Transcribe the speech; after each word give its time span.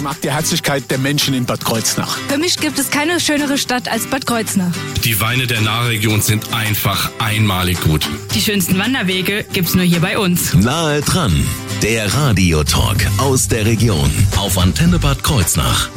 Ich 0.00 0.04
mag 0.04 0.18
die 0.22 0.30
Herzlichkeit 0.30 0.90
der 0.90 0.96
Menschen 0.96 1.34
in 1.34 1.44
Bad 1.44 1.62
Kreuznach. 1.62 2.16
Für 2.28 2.38
mich 2.38 2.56
gibt 2.56 2.78
es 2.78 2.90
keine 2.90 3.20
schönere 3.20 3.58
Stadt 3.58 3.86
als 3.86 4.06
Bad 4.06 4.26
Kreuznach. 4.26 4.72
Die 5.04 5.20
Weine 5.20 5.46
der 5.46 5.60
Nahregion 5.60 6.22
sind 6.22 6.54
einfach 6.54 7.10
einmalig 7.18 7.78
gut. 7.82 8.08
Die 8.34 8.40
schönsten 8.40 8.78
Wanderwege 8.78 9.44
gibt's 9.52 9.74
nur 9.74 9.84
hier 9.84 10.00
bei 10.00 10.18
uns. 10.18 10.54
Nahe 10.54 11.02
dran, 11.02 11.46
der 11.82 12.14
Radiotalk 12.14 13.06
aus 13.18 13.48
der 13.48 13.66
Region 13.66 14.10
auf 14.38 14.56
Antenne 14.56 14.98
Bad 14.98 15.22
Kreuznach. 15.22 15.90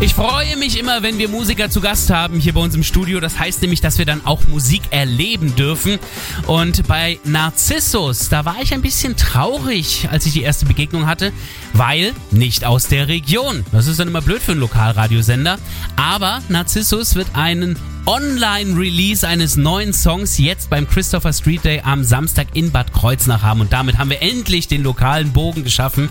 Ich 0.00 0.12
freue 0.12 0.56
mich 0.58 0.78
immer, 0.78 1.02
wenn 1.02 1.18
wir 1.18 1.28
Musiker 1.28 1.70
zu 1.70 1.80
Gast 1.80 2.10
haben 2.10 2.38
hier 2.38 2.52
bei 2.52 2.60
uns 2.60 2.74
im 2.74 2.82
Studio. 2.82 3.20
Das 3.20 3.38
heißt 3.38 3.62
nämlich, 3.62 3.80
dass 3.80 3.96
wir 3.96 4.04
dann 4.04 4.26
auch 4.26 4.46
Musik 4.48 4.82
erleben 4.90 5.56
dürfen. 5.56 5.98
Und 6.46 6.86
bei 6.86 7.18
Narzissus, 7.24 8.28
da 8.28 8.44
war 8.44 8.56
ich 8.60 8.74
ein 8.74 8.82
bisschen 8.82 9.16
traurig, 9.16 10.08
als 10.10 10.26
ich 10.26 10.34
die 10.34 10.42
erste 10.42 10.66
Begegnung 10.66 11.06
hatte, 11.06 11.32
weil 11.72 12.12
nicht 12.30 12.64
aus 12.64 12.88
der 12.88 13.08
Region. 13.08 13.64
Das 13.72 13.86
ist 13.86 13.98
dann 13.98 14.08
immer 14.08 14.20
blöd 14.20 14.42
für 14.42 14.52
einen 14.52 14.60
Lokalradiosender. 14.60 15.58
Aber 15.96 16.42
Narzissus 16.48 17.14
wird 17.14 17.28
einen 17.34 17.78
Online-Release 18.04 19.26
eines 19.26 19.56
neuen 19.56 19.94
Songs 19.94 20.36
jetzt 20.36 20.68
beim 20.68 20.86
Christopher 20.86 21.32
Street 21.32 21.64
Day 21.64 21.80
am 21.82 22.04
Samstag 22.04 22.48
in 22.52 22.70
Bad 22.72 22.92
Kreuznach 22.92 23.42
haben. 23.42 23.62
Und 23.62 23.72
damit 23.72 23.96
haben 23.96 24.10
wir 24.10 24.20
endlich 24.20 24.68
den 24.68 24.82
lokalen 24.82 25.32
Bogen 25.32 25.64
geschaffen. 25.64 26.10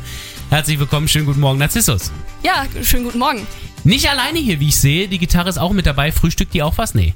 Herzlich 0.49 0.79
willkommen, 0.79 1.07
schönen 1.07 1.27
guten 1.27 1.41
Morgen, 1.41 1.59
Narzissus. 1.59 2.11
Ja, 2.43 2.65
schönen 2.81 3.03
guten 3.03 3.19
Morgen. 3.19 3.45
Nicht 3.83 4.09
alleine 4.09 4.39
hier, 4.39 4.59
wie 4.59 4.69
ich 4.69 4.77
sehe. 4.77 5.07
Die 5.07 5.19
Gitarre 5.19 5.49
ist 5.49 5.57
auch 5.57 5.71
mit 5.71 5.85
dabei. 5.85 6.11
Frühstückt 6.11 6.53
die 6.53 6.63
auch 6.63 6.77
was? 6.77 6.93
Nee. 6.95 7.13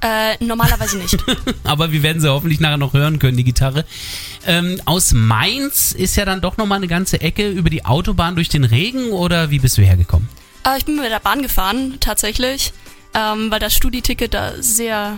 Äh, 0.00 0.36
normalerweise 0.44 0.98
nicht. 0.98 1.16
Aber 1.64 1.90
wir 1.90 2.02
werden 2.02 2.20
sie 2.20 2.30
hoffentlich 2.30 2.60
nachher 2.60 2.76
noch 2.76 2.92
hören 2.92 3.18
können, 3.18 3.36
die 3.36 3.44
Gitarre. 3.44 3.84
Ähm, 4.46 4.80
aus 4.84 5.12
Mainz 5.12 5.92
ist 5.92 6.16
ja 6.16 6.24
dann 6.24 6.40
doch 6.40 6.56
nochmal 6.58 6.76
eine 6.76 6.88
ganze 6.88 7.20
Ecke 7.20 7.48
über 7.48 7.70
die 7.70 7.84
Autobahn 7.86 8.34
durch 8.34 8.50
den 8.50 8.64
Regen 8.64 9.10
oder 9.12 9.50
wie 9.50 9.58
bist 9.58 9.78
du 9.78 9.82
hergekommen? 9.82 10.28
Äh, 10.66 10.78
ich 10.78 10.84
bin 10.84 10.96
mit 10.96 11.10
der 11.10 11.20
Bahn 11.20 11.40
gefahren, 11.42 11.96
tatsächlich, 12.00 12.72
ähm, 13.14 13.50
weil 13.50 13.60
das 13.60 13.74
Studieticket 13.74 14.34
da 14.34 14.52
sehr 14.60 15.16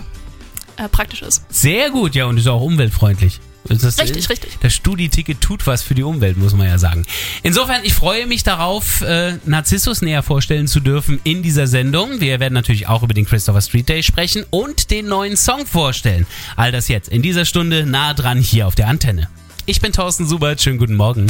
äh, 0.76 0.88
praktisch 0.88 1.22
ist. 1.22 1.42
Sehr 1.48 1.90
gut, 1.90 2.14
ja, 2.14 2.26
und 2.26 2.38
ist 2.38 2.46
auch 2.46 2.62
umweltfreundlich. 2.62 3.40
Das, 3.68 3.98
Richtig, 3.98 4.28
richtig. 4.28 4.58
Das 4.60 4.74
Studieticket 4.74 5.40
tut 5.40 5.66
was 5.66 5.82
für 5.82 5.94
die 5.94 6.02
Umwelt, 6.02 6.36
muss 6.36 6.54
man 6.54 6.66
ja 6.66 6.78
sagen. 6.78 7.04
Insofern, 7.42 7.82
ich 7.84 7.94
freue 7.94 8.26
mich 8.26 8.42
darauf, 8.42 9.02
äh, 9.02 9.38
Narzissus 9.44 10.02
näher 10.02 10.22
vorstellen 10.22 10.66
zu 10.68 10.80
dürfen 10.80 11.20
in 11.24 11.42
dieser 11.42 11.66
Sendung. 11.66 12.20
Wir 12.20 12.40
werden 12.40 12.54
natürlich 12.54 12.88
auch 12.88 13.02
über 13.02 13.14
den 13.14 13.26
Christopher 13.26 13.60
Street 13.60 13.88
Day 13.88 14.02
sprechen 14.02 14.44
und 14.50 14.90
den 14.90 15.06
neuen 15.06 15.36
Song 15.36 15.66
vorstellen. 15.66 16.26
All 16.56 16.72
das 16.72 16.88
jetzt 16.88 17.08
in 17.08 17.22
dieser 17.22 17.44
Stunde 17.44 17.86
nah 17.86 18.14
dran 18.14 18.40
hier 18.40 18.66
auf 18.66 18.74
der 18.74 18.88
Antenne. 18.88 19.28
Ich 19.66 19.80
bin 19.80 19.92
Thorsten 19.92 20.26
Subert, 20.28 20.60
schönen 20.62 20.78
guten 20.78 20.94
Morgen. 20.94 21.26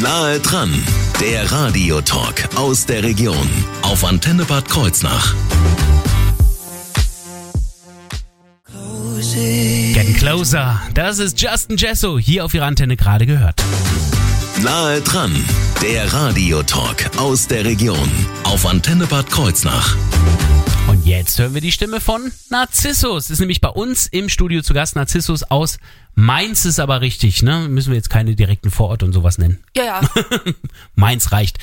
Nahe 0.00 0.40
dran, 0.40 0.72
der 1.20 1.50
Radiotalk 1.50 2.48
aus 2.56 2.86
der 2.86 3.02
Region 3.02 3.48
auf 3.82 4.04
Antenne 4.04 4.44
Bad 4.44 4.68
Kreuznach. 4.68 5.34
Getting 9.34 10.14
Closer, 10.14 10.80
das 10.94 11.18
ist 11.18 11.40
Justin 11.40 11.76
Jesso, 11.76 12.20
hier 12.20 12.44
auf 12.44 12.54
ihrer 12.54 12.66
Antenne 12.66 12.96
gerade 12.96 13.26
gehört. 13.26 13.60
Nahe 14.62 15.00
dran, 15.00 15.34
der 15.82 16.12
Radiotalk 16.12 17.10
aus 17.18 17.48
der 17.48 17.64
Region 17.64 18.08
auf 18.44 18.64
Antenne 18.64 19.06
Bad 19.06 19.28
Kreuznach. 19.28 19.96
Und 20.86 21.04
jetzt 21.04 21.36
hören 21.40 21.52
wir 21.52 21.60
die 21.60 21.72
Stimme 21.72 22.00
von 22.00 22.30
Narzissus. 22.48 23.28
Ist 23.28 23.40
nämlich 23.40 23.60
bei 23.60 23.70
uns 23.70 24.06
im 24.06 24.28
Studio 24.28 24.62
zu 24.62 24.72
Gast. 24.72 24.94
Narzissus 24.94 25.42
aus 25.42 25.78
Mainz 26.14 26.64
ist 26.64 26.78
aber 26.78 27.00
richtig, 27.00 27.42
ne? 27.42 27.66
Müssen 27.68 27.90
wir 27.90 27.96
jetzt 27.96 28.10
keine 28.10 28.36
direkten 28.36 28.70
Vororte 28.70 29.04
und 29.04 29.12
sowas 29.12 29.38
nennen. 29.38 29.58
Ja, 29.76 29.84
ja. 29.84 30.00
Mainz 30.94 31.32
reicht. 31.32 31.58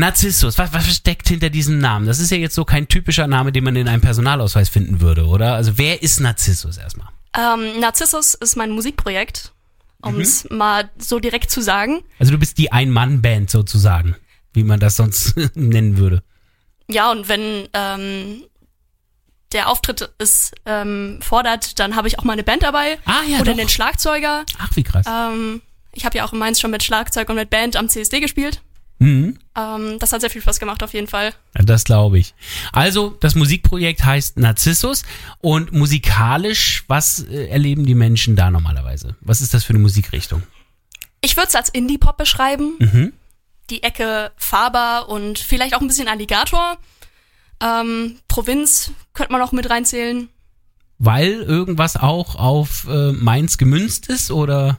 Narzissus, 0.00 0.58
was, 0.58 0.72
was 0.72 0.94
steckt 0.94 1.28
hinter 1.28 1.50
diesem 1.50 1.78
Namen? 1.78 2.06
Das 2.06 2.18
ist 2.18 2.30
ja 2.30 2.36
jetzt 2.36 2.54
so 2.54 2.64
kein 2.64 2.88
typischer 2.88 3.26
Name, 3.26 3.52
den 3.52 3.64
man 3.64 3.76
in 3.76 3.86
einem 3.86 4.02
Personalausweis 4.02 4.68
finden 4.68 5.00
würde, 5.00 5.26
oder? 5.26 5.54
Also 5.54 5.78
wer 5.78 6.02
ist 6.02 6.20
Narzissus 6.20 6.76
erstmal? 6.76 7.08
Ähm, 7.38 7.78
Narzissus 7.78 8.34
ist 8.34 8.56
mein 8.56 8.70
Musikprojekt, 8.70 9.52
um 10.02 10.18
es 10.18 10.48
mal 10.50 10.90
so 10.98 11.20
direkt 11.20 11.50
zu 11.50 11.60
sagen. 11.60 12.02
Also 12.18 12.32
du 12.32 12.38
bist 12.38 12.58
die 12.58 12.72
Ein-Mann-Band 12.72 13.50
sozusagen, 13.50 14.16
wie 14.52 14.64
man 14.64 14.80
das 14.80 14.96
sonst 14.96 15.36
nennen 15.54 15.96
würde. 15.96 16.22
Ja, 16.88 17.10
und 17.12 17.28
wenn 17.28 17.68
ähm, 17.72 18.42
der 19.52 19.68
Auftritt 19.68 20.10
es 20.18 20.50
ähm, 20.66 21.20
fordert, 21.22 21.78
dann 21.78 21.94
habe 21.94 22.08
ich 22.08 22.18
auch 22.18 22.24
mal 22.24 22.32
eine 22.32 22.42
Band 22.42 22.62
dabei. 22.62 22.98
Ah, 23.04 23.22
ja, 23.28 23.36
Oder 23.36 23.52
doch. 23.52 23.60
einen 23.60 23.68
Schlagzeuger. 23.68 24.44
Ach, 24.58 24.70
wie 24.74 24.82
krass. 24.82 25.06
Ähm, 25.08 25.62
ich 25.92 26.04
habe 26.04 26.18
ja 26.18 26.24
auch 26.24 26.32
in 26.32 26.38
Mainz 26.38 26.60
schon 26.60 26.70
mit 26.70 26.82
Schlagzeug 26.82 27.28
und 27.28 27.36
mit 27.36 27.50
Band 27.50 27.76
am 27.76 27.88
CSD 27.88 28.20
gespielt. 28.20 28.60
Mhm. 29.00 29.38
Ähm, 29.56 29.98
das 29.98 30.12
hat 30.12 30.20
sehr 30.20 30.28
viel 30.28 30.42
Spaß 30.42 30.60
gemacht 30.60 30.82
auf 30.82 30.92
jeden 30.92 31.08
Fall. 31.08 31.32
Ja, 31.56 31.64
das 31.64 31.84
glaube 31.84 32.18
ich. 32.18 32.34
Also, 32.70 33.16
das 33.20 33.34
Musikprojekt 33.34 34.04
heißt 34.04 34.38
Narzissus 34.38 35.04
und 35.40 35.72
musikalisch, 35.72 36.84
was 36.86 37.24
äh, 37.24 37.46
erleben 37.48 37.86
die 37.86 37.94
Menschen 37.94 38.36
da 38.36 38.50
normalerweise? 38.50 39.16
Was 39.22 39.40
ist 39.40 39.54
das 39.54 39.64
für 39.64 39.70
eine 39.70 39.78
Musikrichtung? 39.78 40.42
Ich 41.22 41.36
würde 41.36 41.48
es 41.48 41.54
als 41.54 41.70
Indie-Pop 41.70 42.18
beschreiben. 42.18 42.74
Mhm. 42.78 43.12
Die 43.70 43.82
Ecke 43.82 44.32
Faber 44.36 45.08
und 45.08 45.38
vielleicht 45.38 45.74
auch 45.74 45.80
ein 45.80 45.86
bisschen 45.86 46.08
Alligator. 46.08 46.76
Ähm, 47.62 48.16
Provinz 48.28 48.90
könnte 49.14 49.32
man 49.32 49.40
auch 49.40 49.52
mit 49.52 49.70
reinzählen. 49.70 50.28
Weil 50.98 51.32
irgendwas 51.32 51.96
auch 51.96 52.36
auf 52.36 52.86
äh, 52.90 53.12
Mainz 53.12 53.56
gemünzt 53.56 54.08
ist 54.08 54.30
oder 54.30 54.78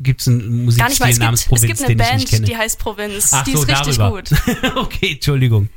gibt 0.00 0.20
es 0.20 0.28
einen. 0.28 0.64
Musikstil 0.64 1.08
Es 1.08 1.18
namens 1.18 1.40
gibt, 1.44 1.52
es 1.54 1.60
Provinz, 1.60 1.78
gibt 1.78 1.80
eine 1.80 1.96
den 1.96 2.00
ich 2.00 2.06
nicht 2.06 2.18
Band, 2.18 2.30
kenne? 2.30 2.46
die 2.46 2.56
heißt 2.56 2.78
Provinz. 2.78 3.30
Ach 3.32 3.44
die 3.44 3.52
so, 3.52 3.62
ist 3.62 3.68
richtig 3.68 3.96
darüber. 3.96 4.10
gut. 4.22 4.30
okay, 4.76 5.12
Entschuldigung. 5.12 5.68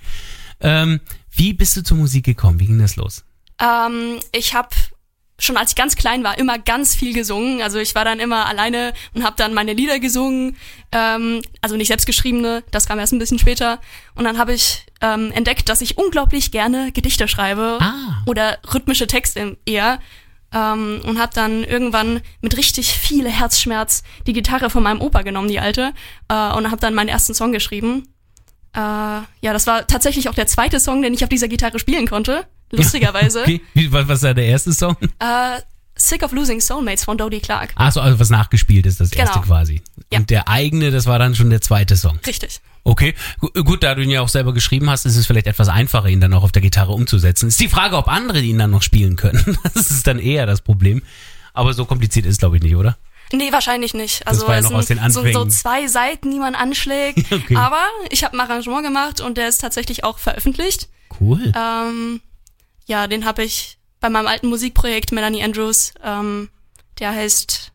Ähm, 0.59 0.99
wie 1.31 1.53
bist 1.53 1.75
du 1.77 1.83
zur 1.83 1.97
Musik 1.97 2.25
gekommen? 2.25 2.59
Wie 2.59 2.65
ging 2.67 2.79
das 2.79 2.95
los? 2.95 3.23
Ähm, 3.61 4.19
ich 4.33 4.53
habe 4.53 4.69
schon 5.39 5.57
als 5.57 5.71
ich 5.71 5.75
ganz 5.75 5.95
klein 5.95 6.23
war 6.23 6.37
immer 6.37 6.57
ganz 6.59 6.95
viel 6.95 7.13
gesungen. 7.13 7.61
Also 7.61 7.79
ich 7.79 7.95
war 7.95 8.05
dann 8.05 8.19
immer 8.19 8.45
alleine 8.45 8.93
und 9.13 9.23
habe 9.23 9.35
dann 9.35 9.53
meine 9.53 9.73
Lieder 9.73 9.99
gesungen. 9.99 10.55
Ähm, 10.91 11.41
also 11.61 11.75
nicht 11.75 11.87
selbstgeschriebene, 11.87 12.63
das 12.71 12.85
kam 12.87 12.99
erst 12.99 13.13
ein 13.13 13.19
bisschen 13.19 13.39
später. 13.39 13.81
Und 14.15 14.23
dann 14.25 14.37
habe 14.37 14.53
ich 14.53 14.85
ähm, 15.01 15.31
entdeckt, 15.31 15.67
dass 15.69 15.81
ich 15.81 15.97
unglaublich 15.97 16.51
gerne 16.51 16.91
Gedichte 16.93 17.27
schreibe 17.27 17.77
Ah. 17.81 18.23
oder 18.25 18.59
rhythmische 18.73 19.07
Texte 19.07 19.57
eher. 19.65 19.99
Ähm, 20.53 21.01
und 21.05 21.19
habe 21.19 21.33
dann 21.33 21.63
irgendwann 21.63 22.21
mit 22.41 22.55
richtig 22.57 22.93
viel 22.93 23.27
Herzschmerz 23.29 24.03
die 24.27 24.33
Gitarre 24.33 24.69
von 24.69 24.83
meinem 24.83 25.01
Opa 25.01 25.23
genommen, 25.23 25.47
die 25.47 25.59
alte, 25.59 25.93
äh, 26.29 26.33
und 26.53 26.69
habe 26.69 26.77
dann 26.79 26.93
meinen 26.93 27.09
ersten 27.09 27.33
Song 27.33 27.51
geschrieben. 27.51 28.07
Äh, 28.75 28.79
ja, 28.79 29.25
das 29.41 29.67
war 29.67 29.87
tatsächlich 29.87 30.29
auch 30.29 30.35
der 30.35 30.47
zweite 30.47 30.79
Song, 30.79 31.01
den 31.01 31.13
ich 31.13 31.23
auf 31.23 31.29
dieser 31.29 31.47
Gitarre 31.47 31.79
spielen 31.79 32.07
konnte. 32.07 32.45
Lustigerweise. 32.71 33.45
Wie, 33.45 33.91
was 33.91 34.23
war 34.23 34.33
der 34.33 34.45
erste 34.45 34.73
Song? 34.73 34.95
Äh, 35.19 35.59
Sick 35.95 36.23
of 36.23 36.31
Losing 36.31 36.59
Soulmates 36.59 37.03
von 37.03 37.17
Dodie 37.17 37.39
Clark. 37.39 37.73
Ach 37.75 37.91
so, 37.91 38.01
also 38.01 38.19
was 38.19 38.29
nachgespielt 38.31 38.85
ist, 38.87 38.99
das 38.99 39.11
erste 39.11 39.35
Genau. 39.39 39.45
quasi. 39.45 39.81
Ja. 40.11 40.19
Und 40.19 40.29
der 40.31 40.47
eigene, 40.47 40.89
das 40.89 41.05
war 41.05 41.19
dann 41.19 41.35
schon 41.35 41.49
der 41.51 41.61
zweite 41.61 41.95
Song. 41.95 42.19
Richtig. 42.25 42.61
Okay, 42.85 43.15
Gu- 43.39 43.63
gut, 43.63 43.83
da 43.83 43.95
du 43.95 44.01
ihn 44.03 44.09
ja 44.09 44.21
auch 44.21 44.27
selber 44.29 44.53
geschrieben 44.53 44.89
hast, 44.89 45.05
ist 45.05 45.15
es 45.15 45.25
vielleicht 45.25 45.47
etwas 45.47 45.69
einfacher, 45.69 46.09
ihn 46.09 46.19
dann 46.19 46.33
auch 46.33 46.43
auf 46.43 46.51
der 46.51 46.61
Gitarre 46.61 46.91
umzusetzen. 46.91 47.47
Ist 47.47 47.59
die 47.59 47.69
Frage, 47.69 47.95
ob 47.97 48.07
andere 48.09 48.41
ihn 48.41 48.57
dann 48.57 48.71
noch 48.71 48.81
spielen 48.81 49.15
können. 49.15 49.57
Das 49.73 49.89
ist 49.89 50.05
dann 50.07 50.19
eher 50.19 50.45
das 50.45 50.61
Problem. 50.61 51.01
Aber 51.53 51.73
so 51.73 51.85
kompliziert 51.85 52.25
ist, 52.25 52.39
glaube 52.39 52.57
ich, 52.57 52.63
nicht, 52.63 52.75
oder? 52.75 52.97
Nee, 53.31 53.51
wahrscheinlich 53.51 53.93
nicht. 53.93 54.27
Also 54.27 54.47
war 54.47 54.55
ja 54.55 54.59
es 54.59 54.69
noch 54.69 54.77
aus 54.79 54.87
sind 54.87 55.01
den 55.01 55.11
so, 55.11 55.23
so 55.23 55.45
zwei 55.45 55.87
Seiten, 55.87 56.29
die 56.31 56.39
man 56.39 56.55
anschlägt. 56.55 57.19
Okay. 57.31 57.55
Aber 57.55 57.81
ich 58.09 58.23
habe 58.23 58.35
ein 58.37 58.39
Arrangement 58.41 58.83
gemacht 58.83 59.21
und 59.21 59.37
der 59.37 59.47
ist 59.47 59.59
tatsächlich 59.59 60.03
auch 60.03 60.17
veröffentlicht. 60.19 60.89
Cool. 61.19 61.51
Ähm, 61.55 62.21
ja, 62.85 63.07
den 63.07 63.25
habe 63.25 63.43
ich 63.43 63.77
bei 63.99 64.09
meinem 64.09 64.27
alten 64.27 64.47
Musikprojekt 64.47 65.11
Melanie 65.11 65.43
Andrews. 65.43 65.93
Ähm, 66.03 66.49
der 66.99 67.11
heißt 67.11 67.71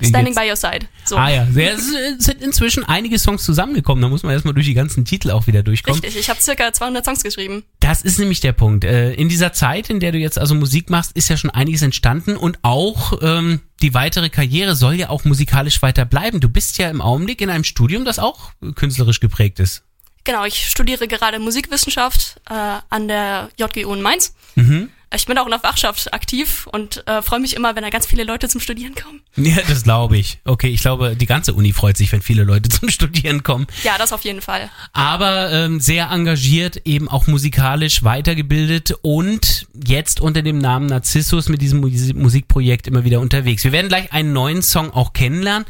Standing 0.00 0.34
by 0.34 0.48
Your 0.48 0.56
Side. 0.56 0.86
So. 1.04 1.16
Ah 1.16 1.28
ja, 1.28 1.46
es 1.54 1.86
sind 2.24 2.40
inzwischen 2.40 2.84
einige 2.84 3.18
Songs 3.18 3.44
zusammengekommen. 3.44 4.00
Da 4.00 4.08
muss 4.08 4.22
man 4.22 4.32
erstmal 4.32 4.54
durch 4.54 4.66
die 4.66 4.74
ganzen 4.74 5.04
Titel 5.04 5.30
auch 5.30 5.46
wieder 5.46 5.62
durchkommen. 5.62 6.00
Richtig, 6.00 6.18
ich 6.18 6.30
habe 6.30 6.40
circa 6.40 6.72
200 6.72 7.04
Songs 7.04 7.22
geschrieben. 7.22 7.64
Das 7.80 8.02
ist 8.02 8.18
nämlich 8.18 8.40
der 8.40 8.52
Punkt. 8.52 8.84
Äh, 8.84 9.12
In 9.12 9.28
dieser 9.28 9.52
Zeit, 9.52 9.90
in 9.90 10.00
der 10.00 10.12
du 10.12 10.18
jetzt 10.18 10.38
also 10.38 10.54
Musik 10.54 10.88
machst, 10.90 11.12
ist 11.14 11.28
ja 11.28 11.36
schon 11.36 11.50
einiges 11.50 11.82
entstanden 11.82 12.36
und 12.36 12.58
auch 12.62 13.18
ähm, 13.20 13.60
die 13.82 13.92
weitere 13.94 14.30
Karriere 14.30 14.74
soll 14.76 14.94
ja 14.94 15.10
auch 15.10 15.24
musikalisch 15.24 15.82
weiter 15.82 16.04
bleiben. 16.04 16.40
Du 16.40 16.48
bist 16.48 16.78
ja 16.78 16.88
im 16.88 17.00
Augenblick 17.02 17.40
in 17.40 17.50
einem 17.50 17.64
Studium, 17.64 18.04
das 18.04 18.18
auch 18.18 18.52
künstlerisch 18.74 19.20
geprägt 19.20 19.60
ist. 19.60 19.82
Genau, 20.24 20.44
ich 20.44 20.68
studiere 20.68 21.08
gerade 21.08 21.38
Musikwissenschaft 21.38 22.40
äh, 22.48 22.54
an 22.88 23.08
der 23.08 23.50
JGU 23.58 23.92
in 23.92 24.02
Mainz. 24.02 24.34
Mhm. 24.54 24.88
Ich 25.14 25.26
bin 25.26 25.36
auch 25.38 25.44
in 25.44 25.50
der 25.50 25.60
Fachschaft 25.60 26.12
aktiv 26.14 26.66
und 26.72 27.06
äh, 27.06 27.22
freue 27.22 27.40
mich 27.40 27.54
immer, 27.54 27.74
wenn 27.76 27.82
da 27.82 27.90
ganz 27.90 28.06
viele 28.06 28.24
Leute 28.24 28.48
zum 28.48 28.60
Studieren 28.60 28.94
kommen. 28.94 29.20
Ja, 29.36 29.56
das 29.68 29.82
glaube 29.84 30.16
ich. 30.18 30.38
Okay, 30.44 30.68
ich 30.68 30.80
glaube, 30.80 31.16
die 31.16 31.26
ganze 31.26 31.54
Uni 31.54 31.72
freut 31.72 31.96
sich, 31.96 32.10
wenn 32.12 32.22
viele 32.22 32.44
Leute 32.44 32.68
zum 32.68 32.88
Studieren 32.88 33.42
kommen. 33.42 33.66
Ja, 33.82 33.98
das 33.98 34.12
auf 34.12 34.22
jeden 34.24 34.40
Fall. 34.40 34.70
Aber 34.92 35.50
ähm, 35.52 35.80
sehr 35.80 36.10
engagiert, 36.10 36.82
eben 36.84 37.08
auch 37.08 37.26
musikalisch 37.26 38.02
weitergebildet 38.04 38.94
und 39.02 39.66
jetzt 39.86 40.20
unter 40.20 40.42
dem 40.42 40.58
Namen 40.58 40.86
Narzissus 40.86 41.48
mit 41.48 41.60
diesem 41.62 41.80
Musi- 41.84 42.14
Musikprojekt 42.14 42.86
immer 42.86 43.04
wieder 43.04 43.20
unterwegs. 43.20 43.64
Wir 43.64 43.72
werden 43.72 43.88
gleich 43.88 44.12
einen 44.12 44.32
neuen 44.32 44.62
Song 44.62 44.92
auch 44.92 45.12
kennenlernen. 45.12 45.66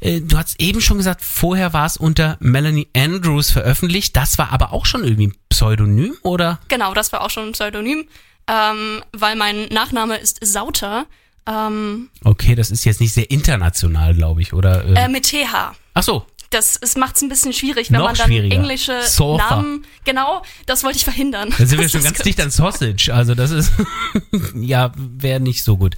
Äh, 0.00 0.20
du 0.20 0.36
hast 0.36 0.60
eben 0.60 0.80
schon 0.80 0.98
gesagt, 0.98 1.22
vorher 1.22 1.72
war 1.72 1.86
es 1.86 1.96
unter 1.96 2.36
Melanie 2.40 2.88
Andrews 2.96 3.50
veröffentlicht. 3.50 4.16
Das 4.16 4.36
war 4.38 4.52
aber 4.52 4.72
auch 4.72 4.84
schon 4.86 5.04
irgendwie 5.04 5.28
ein 5.28 5.34
Pseudonym, 5.48 6.14
oder? 6.22 6.58
Genau, 6.68 6.92
das 6.94 7.12
war 7.12 7.22
auch 7.22 7.30
schon 7.30 7.46
ein 7.48 7.52
Pseudonym, 7.52 8.04
ähm, 8.48 9.02
weil 9.12 9.36
mein 9.36 9.66
Nachname 9.66 10.16
ist 10.16 10.38
Sauter. 10.44 11.06
Ähm, 11.46 12.10
Okay, 12.24 12.54
das 12.54 12.70
ist 12.70 12.84
jetzt 12.84 13.00
nicht 13.00 13.12
sehr 13.12 13.30
international, 13.30 14.14
glaube 14.14 14.42
ich, 14.42 14.52
oder? 14.52 14.84
äh, 14.96 15.08
mit 15.08 15.24
TH. 15.24 15.72
Ach 15.94 16.02
so, 16.02 16.24
Das 16.50 16.78
macht 16.96 17.16
es 17.16 17.22
ein 17.22 17.28
bisschen 17.28 17.52
schwierig, 17.52 17.90
wenn 17.90 18.00
man 18.00 18.14
dann 18.14 18.30
englische 18.30 19.02
Sofa. 19.02 19.56
Namen. 19.56 19.84
Genau, 20.04 20.42
das 20.66 20.84
wollte 20.84 20.98
ich 20.98 21.04
verhindern. 21.04 21.52
da 21.58 21.66
sind 21.66 21.80
wir 21.80 21.88
schon 21.88 22.02
ganz 22.04 22.18
dicht 22.18 22.40
an 22.40 22.50
Sausage. 22.50 23.12
Also 23.12 23.34
das 23.34 23.50
ist, 23.50 23.72
ja, 24.54 24.92
wäre 24.96 25.40
nicht 25.40 25.64
so 25.64 25.76
gut. 25.76 25.96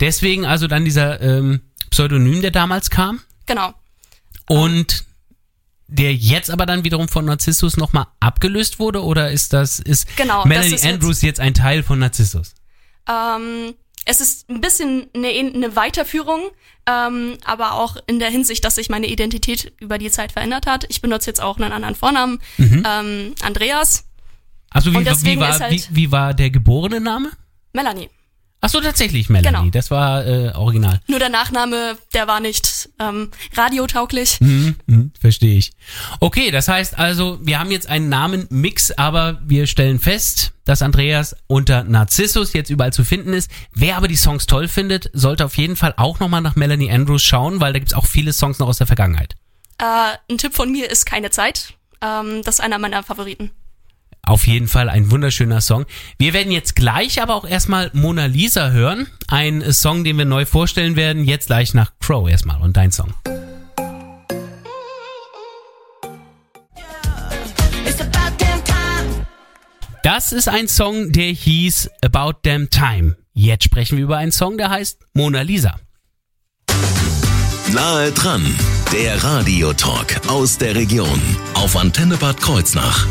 Deswegen 0.00 0.44
also 0.46 0.66
dann 0.66 0.84
dieser 0.84 1.20
ähm, 1.20 1.60
Pseudonym, 1.90 2.42
der 2.42 2.50
damals 2.50 2.90
kam. 2.90 3.20
Genau. 3.46 3.72
Und 4.46 5.04
der 5.94 6.14
jetzt 6.14 6.50
aber 6.50 6.66
dann 6.66 6.84
wiederum 6.84 7.08
von 7.08 7.24
Narzissus 7.24 7.76
nochmal 7.76 8.06
abgelöst 8.20 8.78
wurde 8.78 9.02
oder 9.04 9.30
ist 9.30 9.52
das, 9.52 9.78
ist 9.78 10.16
Genau, 10.16 10.38
das 10.38 10.46
Melanie 10.46 10.74
ist 10.74 10.84
jetzt- 10.84 10.92
Andrews 10.94 11.22
jetzt, 11.22 11.40
ein 11.40 11.54
Teil 11.54 11.82
von 11.82 11.98
Narzissus? 11.98 12.54
Ähm, 13.08 13.74
es 14.06 14.20
ist 14.20 14.48
ein 14.50 14.60
bisschen 14.60 15.06
eine, 15.14 15.28
eine 15.28 15.76
Weiterführung, 15.76 16.40
ähm, 16.86 17.38
aber 17.44 17.72
auch 17.74 17.96
in 18.06 18.18
der 18.18 18.28
Hinsicht, 18.30 18.64
dass 18.64 18.74
sich 18.74 18.88
meine 18.90 19.06
Identität 19.06 19.72
über 19.80 19.98
die 19.98 20.10
Zeit 20.10 20.32
verändert 20.32 20.66
hat. 20.66 20.84
Ich 20.88 21.00
benutze 21.00 21.30
jetzt 21.30 21.40
auch 21.40 21.58
einen 21.58 21.72
anderen 21.72 21.94
Vornamen, 21.94 22.40
Mhm. 22.58 22.82
ähm, 22.86 23.34
Andreas, 23.42 24.04
Also 24.70 24.92
wie, 24.92 24.96
Und 24.96 25.02
wie, 25.04 25.08
deswegen 25.08 25.40
war, 25.40 25.50
ist 25.54 25.60
halt- 25.60 25.72
wie, 25.72 25.96
wie 25.96 26.10
war 26.12 26.34
der 26.34 26.50
geborene 26.50 27.00
Name? 27.00 27.30
Melanie. 27.72 28.10
Ach 28.64 28.70
so, 28.70 28.80
tatsächlich 28.80 29.28
Melanie. 29.28 29.58
Genau. 29.58 29.70
Das 29.70 29.90
war 29.90 30.26
äh, 30.26 30.52
original. 30.54 30.98
Nur 31.06 31.18
der 31.18 31.28
Nachname, 31.28 31.98
der 32.14 32.26
war 32.26 32.40
nicht 32.40 32.88
ähm, 32.98 33.30
radiotauglich. 33.54 34.40
Mhm, 34.40 34.76
mhm, 34.86 35.12
verstehe 35.20 35.58
ich. 35.58 35.72
Okay, 36.20 36.50
das 36.50 36.66
heißt 36.66 36.98
also, 36.98 37.38
wir 37.42 37.60
haben 37.60 37.70
jetzt 37.70 37.86
einen 37.90 38.08
Namenmix, 38.08 38.90
aber 38.92 39.38
wir 39.44 39.66
stellen 39.66 39.98
fest, 39.98 40.52
dass 40.64 40.80
Andreas 40.80 41.36
unter 41.46 41.84
Narzissus 41.84 42.54
jetzt 42.54 42.70
überall 42.70 42.94
zu 42.94 43.04
finden 43.04 43.34
ist. 43.34 43.50
Wer 43.74 43.98
aber 43.98 44.08
die 44.08 44.16
Songs 44.16 44.46
toll 44.46 44.66
findet, 44.66 45.10
sollte 45.12 45.44
auf 45.44 45.58
jeden 45.58 45.76
Fall 45.76 45.92
auch 45.98 46.18
nochmal 46.18 46.40
nach 46.40 46.56
Melanie 46.56 46.90
Andrews 46.90 47.22
schauen, 47.22 47.60
weil 47.60 47.74
da 47.74 47.80
gibt's 47.80 47.92
auch 47.92 48.06
viele 48.06 48.32
Songs 48.32 48.60
noch 48.60 48.68
aus 48.68 48.78
der 48.78 48.86
Vergangenheit. 48.86 49.34
Äh, 49.76 50.16
ein 50.32 50.38
Tipp 50.38 50.54
von 50.54 50.72
mir 50.72 50.90
ist 50.90 51.04
keine 51.04 51.28
Zeit. 51.28 51.74
Ähm, 52.00 52.40
das 52.42 52.54
ist 52.54 52.60
einer 52.60 52.78
meiner 52.78 53.02
Favoriten. 53.02 53.50
Auf 54.26 54.46
jeden 54.46 54.68
Fall 54.68 54.88
ein 54.88 55.10
wunderschöner 55.10 55.60
Song. 55.60 55.84
Wir 56.18 56.32
werden 56.32 56.52
jetzt 56.52 56.76
gleich 56.76 57.20
aber 57.20 57.34
auch 57.34 57.46
erstmal 57.46 57.90
Mona 57.92 58.26
Lisa 58.26 58.70
hören. 58.70 59.06
Ein 59.28 59.72
Song, 59.72 60.04
den 60.04 60.16
wir 60.18 60.24
neu 60.24 60.46
vorstellen 60.46 60.96
werden. 60.96 61.24
Jetzt 61.24 61.46
gleich 61.46 61.74
nach 61.74 61.92
Crow 62.00 62.28
erstmal 62.28 62.60
und 62.60 62.76
dein 62.76 62.92
Song. 62.92 63.12
Das 70.02 70.32
ist 70.32 70.48
ein 70.48 70.68
Song, 70.68 71.12
der 71.12 71.32
hieß 71.32 71.88
About 72.02 72.40
Damn 72.42 72.68
Time. 72.68 73.16
Jetzt 73.32 73.64
sprechen 73.64 73.96
wir 73.96 74.04
über 74.04 74.18
einen 74.18 74.32
Song, 74.32 74.58
der 74.58 74.68
heißt 74.68 74.98
Mona 75.14 75.40
Lisa. 75.40 75.76
Nahe 77.72 78.12
dran, 78.12 78.44
der 78.92 79.24
Radiotalk 79.24 80.20
aus 80.28 80.58
der 80.58 80.74
Region 80.74 81.20
auf 81.54 81.74
Antenne 81.76 82.18
Bad 82.18 82.40
Kreuznach. 82.40 83.06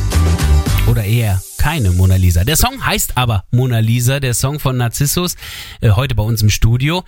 Oder 0.88 1.06
eher 1.06 1.42
keine 1.58 1.92
Mona 1.92 2.18
Lisa. 2.18 2.44
Der 2.44 2.58
Song 2.58 2.86
heißt 2.86 3.18
aber 3.18 3.46
Mona 3.52 3.80
Lisa, 3.80 4.20
der 4.20 4.34
Song 4.34 4.60
von 4.60 4.78
Narzissus, 4.78 5.36
äh, 5.82 5.92
heute 5.92 6.14
bei 6.14 6.24
uns 6.24 6.42
im 6.42 6.50
Studio. 6.50 7.04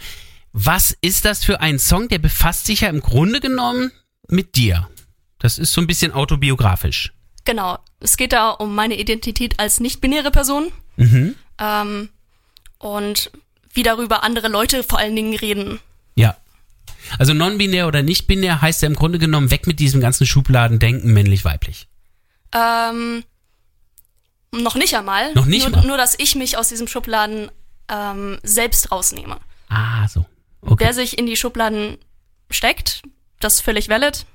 Was 0.53 0.97
ist 1.01 1.25
das 1.25 1.43
für 1.43 1.59
ein 1.59 1.77
Song? 1.79 2.07
Der 2.07 2.19
befasst 2.19 2.65
sich 2.65 2.81
ja 2.81 2.89
im 2.89 3.01
Grunde 3.01 3.41
genommen 3.41 3.91
mit 4.29 4.55
dir. 4.55 4.87
Das 5.39 5.59
ist 5.59 5.73
so 5.73 5.81
ein 5.81 5.87
bisschen 5.87 6.13
autobiografisch. 6.13 7.13
Genau. 7.43 7.77
Es 7.99 8.17
geht 8.17 8.33
da 8.33 8.51
um 8.51 8.73
meine 8.73 8.97
Identität 8.97 9.59
als 9.59 9.79
nicht-binäre 9.79 10.31
Person. 10.31 10.71
Mhm. 10.95 11.35
Ähm, 11.59 12.09
und 12.79 13.31
wie 13.73 13.83
darüber 13.83 14.23
andere 14.23 14.47
Leute 14.47 14.83
vor 14.83 14.99
allen 14.99 15.15
Dingen 15.15 15.35
reden. 15.35 15.79
Ja. 16.15 16.37
Also 17.19 17.33
non-binär 17.33 17.87
oder 17.87 18.01
nicht-binär 18.01 18.61
heißt 18.61 18.81
ja 18.81 18.87
im 18.87 18.95
Grunde 18.95 19.19
genommen 19.19 19.51
weg 19.51 19.67
mit 19.67 19.79
diesem 19.79 20.01
ganzen 20.01 20.25
Schubladendenken 20.25 21.13
männlich-weiblich. 21.13 21.87
Ähm, 22.53 23.23
noch 24.63 24.75
nicht 24.75 24.95
einmal. 24.95 25.33
Noch 25.33 25.45
nicht 25.45 25.67
nur, 25.67 25.77
mal? 25.77 25.87
Nur, 25.87 25.97
dass 25.97 26.17
ich 26.17 26.35
mich 26.35 26.57
aus 26.57 26.69
diesem 26.69 26.87
Schubladen 26.87 27.51
ähm, 27.89 28.39
selbst 28.43 28.91
rausnehme. 28.91 29.37
Ah, 29.69 30.07
so. 30.07 30.25
Okay. 30.61 30.85
Wer 30.85 30.93
sich 30.93 31.17
in 31.17 31.25
die 31.25 31.35
Schubladen 31.35 31.97
steckt, 32.49 33.03
das 33.39 33.55
ist 33.55 33.61
völlig 33.61 33.89
valid. 33.89 34.25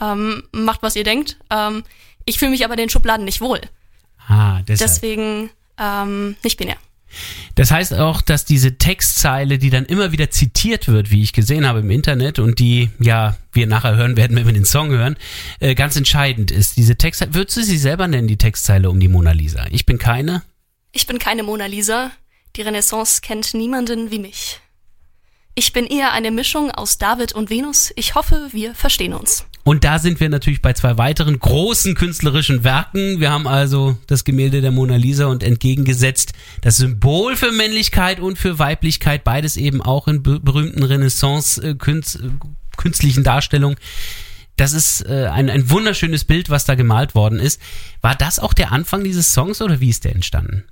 Ähm, 0.00 0.44
macht, 0.52 0.82
was 0.82 0.96
ihr 0.96 1.04
denkt. 1.04 1.38
Ähm, 1.50 1.84
ich 2.24 2.38
fühle 2.38 2.50
mich 2.50 2.64
aber 2.64 2.74
in 2.74 2.78
den 2.78 2.90
Schubladen 2.90 3.24
nicht 3.24 3.40
wohl. 3.40 3.60
Ah, 4.28 4.62
deshalb. 4.62 4.90
Deswegen 4.90 5.50
ähm, 5.78 6.36
nicht 6.42 6.56
binär. 6.56 6.76
Das 7.54 7.70
heißt 7.70 7.94
auch, 7.94 8.22
dass 8.22 8.44
diese 8.44 8.78
Textzeile, 8.78 9.58
die 9.58 9.70
dann 9.70 9.84
immer 9.84 10.12
wieder 10.12 10.30
zitiert 10.30 10.88
wird, 10.88 11.10
wie 11.10 11.22
ich 11.22 11.32
gesehen 11.32 11.66
habe 11.66 11.80
im 11.80 11.90
Internet 11.90 12.38
und 12.38 12.58
die, 12.58 12.90
ja, 12.98 13.36
wir 13.52 13.66
nachher 13.66 13.96
hören 13.96 14.16
werden, 14.16 14.36
wenn 14.36 14.46
wir 14.46 14.52
den 14.52 14.64
Song 14.64 14.90
hören, 14.90 15.16
äh, 15.60 15.74
ganz 15.74 15.96
entscheidend 15.96 16.50
ist. 16.50 16.76
Diese 16.76 16.96
Textzeile, 16.96 17.34
würdest 17.34 17.56
du 17.56 17.62
sie 17.62 17.78
selber 17.78 18.08
nennen, 18.08 18.28
die 18.28 18.38
Textzeile 18.38 18.90
um 18.90 19.00
die 19.00 19.08
Mona 19.08 19.32
Lisa? 19.32 19.66
Ich 19.70 19.86
bin 19.86 19.98
keine. 19.98 20.42
Ich 20.92 21.06
bin 21.06 21.18
keine 21.18 21.42
Mona 21.42 21.66
Lisa. 21.66 22.10
Die 22.56 22.62
Renaissance 22.62 23.22
kennt 23.22 23.54
niemanden 23.54 24.10
wie 24.10 24.18
mich. 24.18 24.60
Ich 25.54 25.72
bin 25.72 25.86
eher 25.86 26.12
eine 26.12 26.30
Mischung 26.30 26.70
aus 26.70 26.98
David 26.98 27.34
und 27.34 27.50
Venus. 27.50 27.92
Ich 27.96 28.14
hoffe, 28.14 28.48
wir 28.52 28.74
verstehen 28.74 29.12
uns. 29.12 29.46
Und 29.64 29.84
da 29.84 30.00
sind 30.00 30.18
wir 30.18 30.28
natürlich 30.28 30.60
bei 30.60 30.72
zwei 30.72 30.98
weiteren 30.98 31.38
großen 31.38 31.94
künstlerischen 31.94 32.64
Werken. 32.64 33.20
Wir 33.20 33.30
haben 33.30 33.46
also 33.46 33.96
das 34.08 34.24
Gemälde 34.24 34.60
der 34.60 34.72
Mona 34.72 34.96
Lisa 34.96 35.26
und 35.26 35.44
entgegengesetzt 35.44 36.32
das 36.62 36.78
Symbol 36.78 37.36
für 37.36 37.52
Männlichkeit 37.52 38.18
und 38.18 38.38
für 38.38 38.58
Weiblichkeit, 38.58 39.22
beides 39.22 39.56
eben 39.56 39.80
auch 39.80 40.08
in 40.08 40.20
be 40.22 40.40
berühmten 40.40 40.82
Renaissance-künstlichen 40.82 43.22
Darstellungen. 43.22 43.78
Das 44.56 44.72
ist 44.72 45.06
äh, 45.06 45.28
ein, 45.32 45.48
ein 45.48 45.70
wunderschönes 45.70 46.24
Bild, 46.24 46.50
was 46.50 46.64
da 46.64 46.74
gemalt 46.74 47.14
worden 47.14 47.38
ist. 47.38 47.62
War 48.00 48.16
das 48.16 48.40
auch 48.40 48.54
der 48.54 48.72
Anfang 48.72 49.04
dieses 49.04 49.32
Songs 49.32 49.62
oder 49.62 49.78
wie 49.80 49.90
ist 49.90 50.04
der 50.04 50.14
entstanden? 50.14 50.64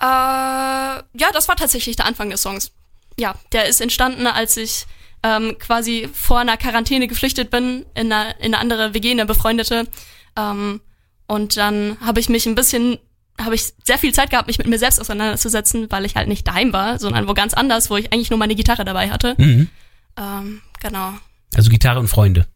Äh, 0.00 0.04
ja, 0.04 1.30
das 1.32 1.48
war 1.48 1.56
tatsächlich 1.56 1.96
der 1.96 2.04
Anfang 2.06 2.30
des 2.30 2.42
Songs. 2.42 2.70
Ja, 3.18 3.34
der 3.52 3.66
ist 3.66 3.80
entstanden, 3.80 4.26
als 4.26 4.58
ich 4.58 4.86
ähm, 5.26 5.56
quasi 5.58 6.08
vor 6.12 6.38
einer 6.38 6.56
Quarantäne 6.56 7.08
geflüchtet 7.08 7.50
bin, 7.50 7.84
in 7.94 8.12
eine, 8.12 8.30
in 8.38 8.54
eine 8.54 8.58
andere 8.58 8.94
WG, 8.94 9.10
eine 9.10 9.26
befreundete. 9.26 9.88
Ähm, 10.36 10.80
und 11.26 11.56
dann 11.56 11.96
habe 12.00 12.20
ich 12.20 12.28
mich 12.28 12.46
ein 12.46 12.54
bisschen, 12.54 12.98
habe 13.40 13.56
ich 13.56 13.72
sehr 13.84 13.98
viel 13.98 14.12
Zeit 14.14 14.30
gehabt, 14.30 14.46
mich 14.46 14.58
mit 14.58 14.68
mir 14.68 14.78
selbst 14.78 15.00
auseinanderzusetzen, 15.00 15.90
weil 15.90 16.04
ich 16.04 16.14
halt 16.14 16.28
nicht 16.28 16.46
daheim 16.46 16.72
war, 16.72 17.00
sondern 17.00 17.26
wo 17.26 17.34
ganz 17.34 17.54
anders, 17.54 17.90
wo 17.90 17.96
ich 17.96 18.12
eigentlich 18.12 18.30
nur 18.30 18.38
meine 18.38 18.54
Gitarre 18.54 18.84
dabei 18.84 19.10
hatte. 19.10 19.34
Mhm. 19.38 19.68
Ähm, 20.16 20.62
genau, 20.80 21.12
Also 21.56 21.70
Gitarre 21.70 21.98
und 21.98 22.08
Freunde. 22.08 22.46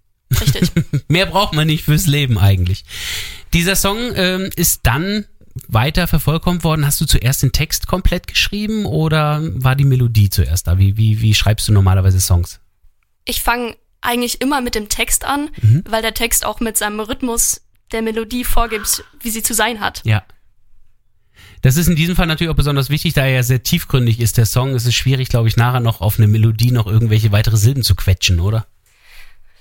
richtig. 0.40 0.70
Mehr 1.08 1.26
braucht 1.26 1.54
man 1.54 1.66
nicht 1.66 1.84
fürs 1.84 2.06
Leben 2.06 2.38
eigentlich. 2.38 2.84
Dieser 3.52 3.74
Song 3.74 3.98
ähm, 4.14 4.50
ist 4.54 4.82
dann 4.84 5.24
weiter 5.66 6.06
vervollkommt 6.06 6.64
worden. 6.64 6.86
Hast 6.86 7.00
du 7.00 7.06
zuerst 7.06 7.42
den 7.42 7.52
Text 7.52 7.86
komplett 7.86 8.28
geschrieben 8.28 8.86
oder 8.86 9.40
war 9.42 9.74
die 9.74 9.84
Melodie 9.84 10.30
zuerst 10.30 10.68
da? 10.68 10.78
Wie, 10.78 10.96
wie, 10.96 11.20
wie 11.20 11.34
schreibst 11.34 11.66
du 11.68 11.72
normalerweise 11.72 12.20
Songs? 12.20 12.60
Ich 13.24 13.42
fange 13.42 13.76
eigentlich 14.00 14.40
immer 14.40 14.60
mit 14.60 14.74
dem 14.74 14.88
Text 14.88 15.24
an, 15.24 15.50
Mhm. 15.60 15.84
weil 15.88 16.02
der 16.02 16.14
Text 16.14 16.44
auch 16.44 16.60
mit 16.60 16.76
seinem 16.76 17.00
Rhythmus 17.00 17.60
der 17.92 18.02
Melodie 18.02 18.44
vorgibt, 18.44 19.04
wie 19.20 19.30
sie 19.30 19.42
zu 19.42 19.52
sein 19.54 19.80
hat. 19.80 20.00
Ja. 20.04 20.22
Das 21.62 21.76
ist 21.76 21.88
in 21.88 21.96
diesem 21.96 22.16
Fall 22.16 22.26
natürlich 22.26 22.50
auch 22.50 22.56
besonders 22.56 22.88
wichtig, 22.88 23.12
da 23.12 23.22
er 23.26 23.32
ja 23.34 23.42
sehr 23.42 23.62
tiefgründig 23.62 24.20
ist, 24.20 24.38
der 24.38 24.46
Song. 24.46 24.74
Es 24.74 24.86
ist 24.86 24.94
schwierig, 24.94 25.28
glaube 25.28 25.48
ich, 25.48 25.56
nachher 25.58 25.80
noch 25.80 26.00
auf 26.00 26.18
eine 26.18 26.26
Melodie 26.28 26.70
noch 26.70 26.86
irgendwelche 26.86 27.32
weitere 27.32 27.56
Silben 27.58 27.82
zu 27.82 27.94
quetschen, 27.94 28.40
oder? 28.40 28.66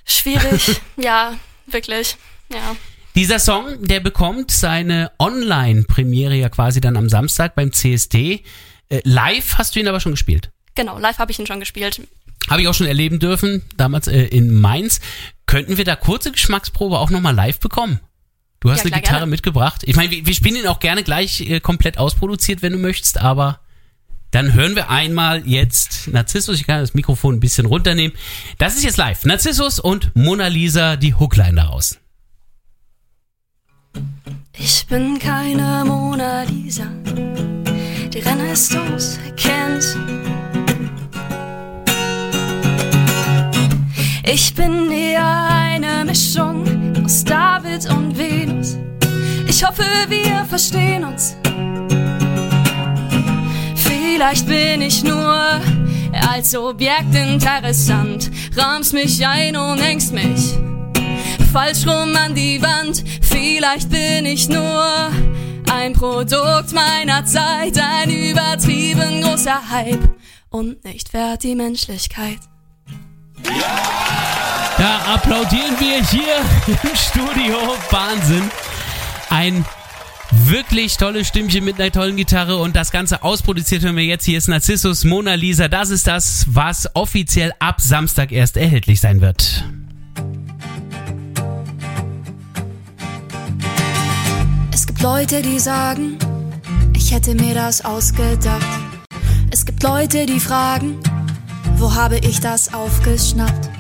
Schwierig, 0.06 0.80
ja, 0.98 1.36
wirklich, 1.68 2.16
ja. 2.52 2.76
Dieser 3.16 3.40
Song, 3.40 3.86
der 3.86 4.00
bekommt 4.00 4.52
seine 4.52 5.12
Online-Premiere 5.20 6.36
ja 6.36 6.48
quasi 6.50 6.80
dann 6.80 6.96
am 6.96 7.10
Samstag 7.10 7.56
beim 7.56 7.74
CSD. 7.74 8.44
Äh, 8.88 9.02
live 9.04 9.56
hast 9.58 9.76
du 9.76 9.80
ihn 9.82 9.88
aber 9.88 10.00
schon 10.00 10.14
gespielt. 10.14 10.52
Genau, 10.76 10.98
live 10.98 11.18
habe 11.18 11.32
ich 11.32 11.40
ihn 11.40 11.48
schon 11.48 11.60
gespielt. 11.60 12.02
Habe 12.50 12.62
ich 12.62 12.68
auch 12.68 12.74
schon 12.74 12.88
erleben 12.88 13.20
dürfen, 13.20 13.64
damals 13.78 14.08
äh, 14.08 14.22
in 14.24 14.54
Mainz. 14.54 15.02
Könnten 15.46 15.78
wir 15.78 15.86
da 15.86 15.96
kurze 15.96 16.32
Geschmacksprobe 16.32 16.98
auch 17.00 17.10
nochmal 17.10 17.36
live 17.36 17.60
bekommen? 17.60 18.00
Du 18.60 18.70
hast 18.72 18.80
Ja, 18.80 18.84
eine 18.84 18.92
klar, 18.92 19.02
Gitarre 19.02 19.20
gerne. 19.22 19.30
mitgebracht. 19.32 19.82
Ich 19.86 19.96
meine, 19.96 20.12
wir, 20.12 20.26
wir 20.26 20.34
spielen 20.34 20.56
ihn 20.56 20.68
auch 20.68 20.80
gerne 20.80 21.04
gleich 21.04 21.42
äh, 21.42 21.60
komplett 21.60 21.98
ausproduziert, 21.98 22.62
wenn 22.62 22.74
du 22.74 22.78
möchtest, 22.80 23.20
aber 23.20 23.60
dann 24.32 24.54
hören 24.54 24.76
wir 24.76 24.90
einmal 24.90 25.48
jetzt 25.48 26.08
Narzissus. 26.08 26.60
Ich 26.60 26.68
kann 26.68 26.82
das 26.82 26.94
Mikrofon 26.94 27.36
ein 27.36 27.40
bisschen 27.40 27.66
runternehmen. 27.66 28.16
Das 28.60 28.76
ist 28.76 28.84
jetzt 28.84 28.98
live. 28.98 29.26
Narzissus 29.26 29.80
und 29.80 30.16
Mona 30.16 30.48
Lisa, 30.48 30.98
die 30.98 31.16
Hookline 31.16 31.56
daraus. 31.56 31.98
Ich 34.58 34.86
bin 34.88 35.18
keine 35.18 35.84
Mona 35.86 36.44
Lisa, 36.44 36.86
die 38.14 38.20
Renaissance 38.20 39.18
kennt. 39.36 39.98
Ich 44.32 44.54
bin 44.54 44.92
eher 44.92 45.26
eine 45.26 46.06
Mischung 46.06 46.64
aus 47.04 47.24
David 47.24 47.90
und 47.90 48.16
Venus. 48.16 48.78
Ich 49.48 49.66
hoffe, 49.66 49.84
wir 50.08 50.46
verstehen 50.48 51.04
uns. 51.04 51.36
Vielleicht 53.74 54.46
bin 54.46 54.84
ich 54.84 55.04
nur 55.04 55.60
als 56.30 56.56
Objekt 56.56 57.16
interessant. 57.16 58.30
Rahmst 58.56 58.94
mich 58.94 59.26
ein 59.26 59.58
und 59.58 59.80
hängst 59.80 60.14
mich 60.14 60.60
falsch 61.52 61.88
rum 61.88 62.16
an 62.16 62.36
die 62.36 62.62
Wand. 62.62 63.04
Vielleicht 63.22 63.90
bin 63.90 64.28
ich 64.28 64.48
nur 64.48 65.10
ein 65.74 65.94
Produkt 65.94 66.72
meiner 66.72 67.26
Zeit, 67.26 67.80
ein 67.80 68.12
übertrieben 68.12 69.24
großer 69.24 69.72
Hype 69.72 70.08
und 70.52 70.84
nicht 70.84 71.14
wert 71.14 71.42
die 71.42 71.56
Menschlichkeit. 71.56 72.38
Da 74.80 75.14
applaudieren 75.14 75.76
wir 75.78 76.02
hier 76.06 76.38
im 76.90 76.96
Studio. 76.96 77.58
Wahnsinn. 77.92 78.50
Ein 79.30 79.66
wirklich 80.32 80.96
tolles 80.96 81.28
Stimmchen 81.28 81.66
mit 81.66 81.82
einer 81.82 81.92
tollen 81.92 82.16
Gitarre 82.16 82.56
und 82.56 82.78
das 82.78 82.90
Ganze 82.90 83.22
ausproduziert 83.22 83.84
hören 83.84 83.98
wir 83.98 84.06
jetzt. 84.06 84.24
Hier 84.24 84.38
ist 84.38 84.48
Narcissus 84.48 85.04
Mona 85.04 85.34
Lisa. 85.34 85.68
Das 85.68 85.90
ist 85.90 86.08
das, 86.08 86.46
was 86.48 86.90
offiziell 86.96 87.52
ab 87.60 87.82
Samstag 87.82 88.32
erst 88.32 88.56
erhältlich 88.56 89.02
sein 89.02 89.20
wird. 89.20 89.66
Es 94.72 94.88
gibt 94.88 95.02
Leute, 95.02 95.42
die 95.42 95.60
sagen, 95.60 96.18
ich 96.96 97.12
hätte 97.12 97.36
mir 97.36 97.54
das 97.54 97.84
ausgedacht. 97.84 98.66
Es 99.52 99.66
gibt 99.66 99.84
Leute, 99.84 100.26
die 100.26 100.40
fragen, 100.40 101.02
wo 101.76 101.94
habe 101.94 102.20
ich 102.20 102.40
das 102.40 102.74
aufgeschnappt? 102.74 103.79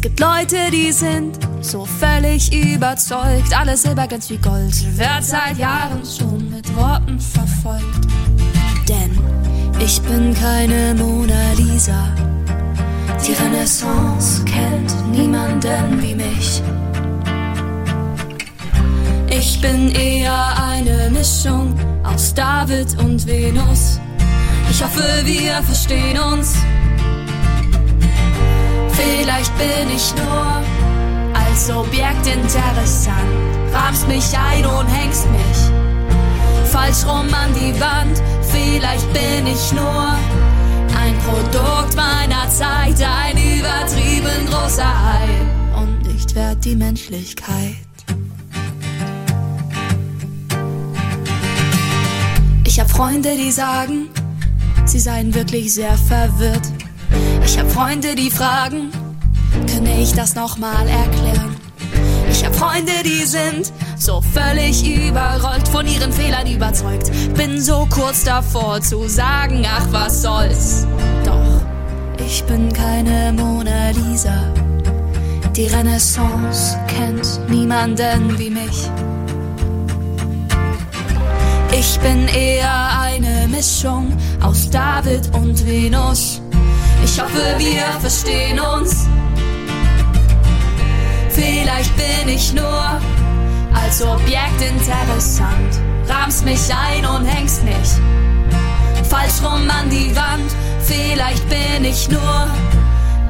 Es 0.00 0.04
gibt 0.04 0.20
Leute, 0.20 0.56
die 0.72 0.92
sind 0.92 1.38
so 1.60 1.84
völlig 1.84 2.50
überzeugt, 2.54 3.54
alles 3.54 3.82
Silber 3.82 4.06
ganz 4.06 4.30
wie 4.30 4.38
Gold, 4.38 4.96
wird 4.96 5.22
seit 5.22 5.58
Jahren 5.58 6.00
schon 6.06 6.48
mit 6.48 6.74
Worten 6.74 7.20
verfolgt. 7.20 8.08
Denn 8.88 9.10
ich 9.78 10.00
bin 10.00 10.32
keine 10.32 10.94
Mona 10.94 11.52
Lisa, 11.54 12.14
die 13.26 13.32
Renaissance 13.44 14.42
kennt 14.46 14.90
niemanden 15.10 16.00
wie 16.00 16.14
mich. 16.14 16.62
Ich 19.28 19.60
bin 19.60 19.90
eher 19.90 20.64
eine 20.66 21.10
Mischung 21.10 21.78
aus 22.04 22.32
David 22.32 22.96
und 23.00 23.26
Venus. 23.26 24.00
Ich 24.70 24.82
hoffe, 24.82 25.04
wir 25.26 25.62
verstehen 25.62 26.18
uns. 26.18 26.54
Vielleicht 29.00 29.56
bin 29.56 29.88
ich 29.94 30.14
nur 30.16 30.62
als 31.32 31.70
Objekt 31.70 32.26
interessant. 32.26 33.16
Rahmst 33.72 34.06
mich 34.08 34.36
ein 34.36 34.66
und 34.66 34.86
hängst 34.86 35.26
mich 35.30 35.90
falsch 36.70 37.04
rum 37.04 37.26
an 37.34 37.52
die 37.54 37.78
Wand. 37.80 38.22
Vielleicht 38.42 39.12
bin 39.12 39.46
ich 39.46 39.72
nur 39.72 40.14
ein 41.00 41.16
Produkt 41.18 41.96
meiner 41.96 42.48
Zeit, 42.48 43.00
ein 43.02 43.36
übertrieben 43.36 44.46
großer 44.48 45.12
Hype 45.12 45.78
und 45.80 46.02
nicht 46.12 46.34
wert 46.34 46.64
die 46.64 46.76
Menschlichkeit. 46.76 47.76
Ich 52.64 52.78
hab 52.78 52.90
Freunde, 52.90 53.36
die 53.36 53.50
sagen, 53.50 54.08
sie 54.84 55.00
seien 55.00 55.34
wirklich 55.34 55.74
sehr 55.74 55.96
verwirrt. 55.96 56.79
Ich 57.44 57.58
hab 57.58 57.70
Freunde, 57.70 58.14
die 58.14 58.30
fragen, 58.30 58.90
könne 59.66 60.00
ich 60.00 60.12
das 60.12 60.34
nochmal 60.34 60.86
erklären? 60.88 61.56
Ich 62.30 62.44
hab 62.44 62.54
Freunde, 62.54 62.92
die 63.04 63.24
sind 63.26 63.72
so 63.98 64.20
völlig 64.20 64.82
überrollt, 64.86 65.68
von 65.68 65.86
ihren 65.86 66.12
Fehlern 66.12 66.46
überzeugt. 66.46 67.10
Bin 67.34 67.60
so 67.60 67.86
kurz 67.90 68.24
davor 68.24 68.80
zu 68.80 69.08
sagen, 69.08 69.66
ach 69.68 69.86
was 69.90 70.22
soll's. 70.22 70.86
Doch 71.24 71.60
ich 72.24 72.44
bin 72.44 72.72
keine 72.72 73.32
Mona 73.32 73.90
Lisa. 73.90 74.52
Die 75.56 75.66
Renaissance 75.66 76.78
kennt 76.86 77.50
niemanden 77.50 78.38
wie 78.38 78.50
mich. 78.50 78.88
Ich 81.72 81.98
bin 82.00 82.28
eher 82.28 83.00
eine 83.00 83.48
Mischung 83.48 84.12
aus 84.40 84.70
David 84.70 85.34
und 85.34 85.66
Venus. 85.66 86.39
Ich 87.04 87.20
hoffe, 87.20 87.54
wir 87.58 87.84
verstehen 88.00 88.60
uns. 88.60 89.06
Vielleicht 91.30 91.94
bin 91.96 92.28
ich 92.28 92.52
nur 92.52 93.00
als 93.72 94.02
Objekt 94.02 94.60
interessant. 94.60 95.80
Rahmst 96.08 96.44
mich 96.44 96.60
ein 96.74 97.06
und 97.06 97.24
hängst 97.24 97.64
mich 97.64 98.00
falsch 99.10 99.42
rum 99.42 99.68
an 99.68 99.90
die 99.90 100.14
Wand. 100.14 100.50
Vielleicht 100.80 101.46
bin 101.48 101.84
ich 101.84 102.08
nur 102.08 102.46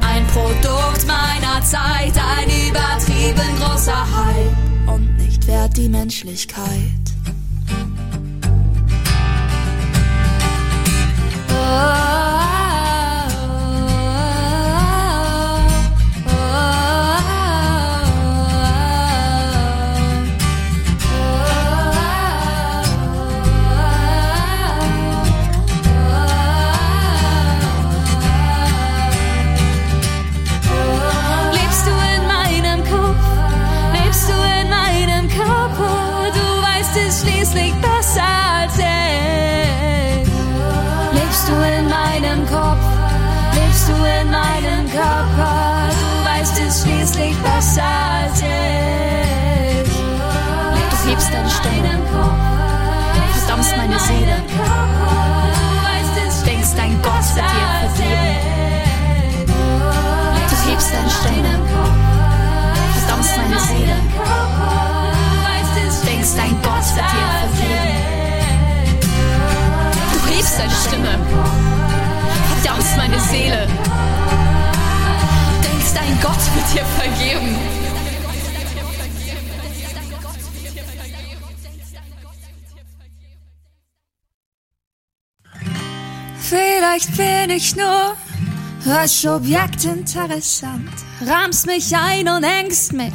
ein 0.01 0.25
Produkt 0.27 1.05
meiner 1.07 1.63
Zeit, 1.65 2.13
ein 2.37 2.49
übertrieben 2.69 3.57
großer 3.59 4.05
Hype 4.15 4.93
und 4.93 5.17
nicht 5.17 5.47
wert 5.47 5.75
die 5.75 5.89
Menschlichkeit. 5.89 7.01
Lebst 11.51 12.30
Denkst, 66.21 66.35
dein 66.37 66.61
Gott 66.61 66.85
wird 66.95 67.05
dir 67.11 67.25
vergeben. 67.49 67.97
Du 70.13 70.19
hebst 70.29 70.59
deine 70.59 70.75
Stimme, 70.87 71.19
verdammst 72.61 72.95
meine 72.95 73.19
Seele. 73.19 73.67
Denkst, 75.63 75.93
dein 75.95 76.21
Gott 76.21 76.37
wird 76.53 76.73
dir 76.75 76.85
vergeben. 76.85 77.57
Vielleicht 86.39 87.17
bin 87.17 87.49
ich 87.49 87.75
nur 87.75 88.15
als 88.93 89.25
Objekt 89.25 89.85
interessant. 89.85 90.93
Rahmst 91.25 91.65
mich 91.65 91.95
ein 91.95 92.29
und 92.29 92.43
hängst 92.43 92.93
mich 92.93 93.11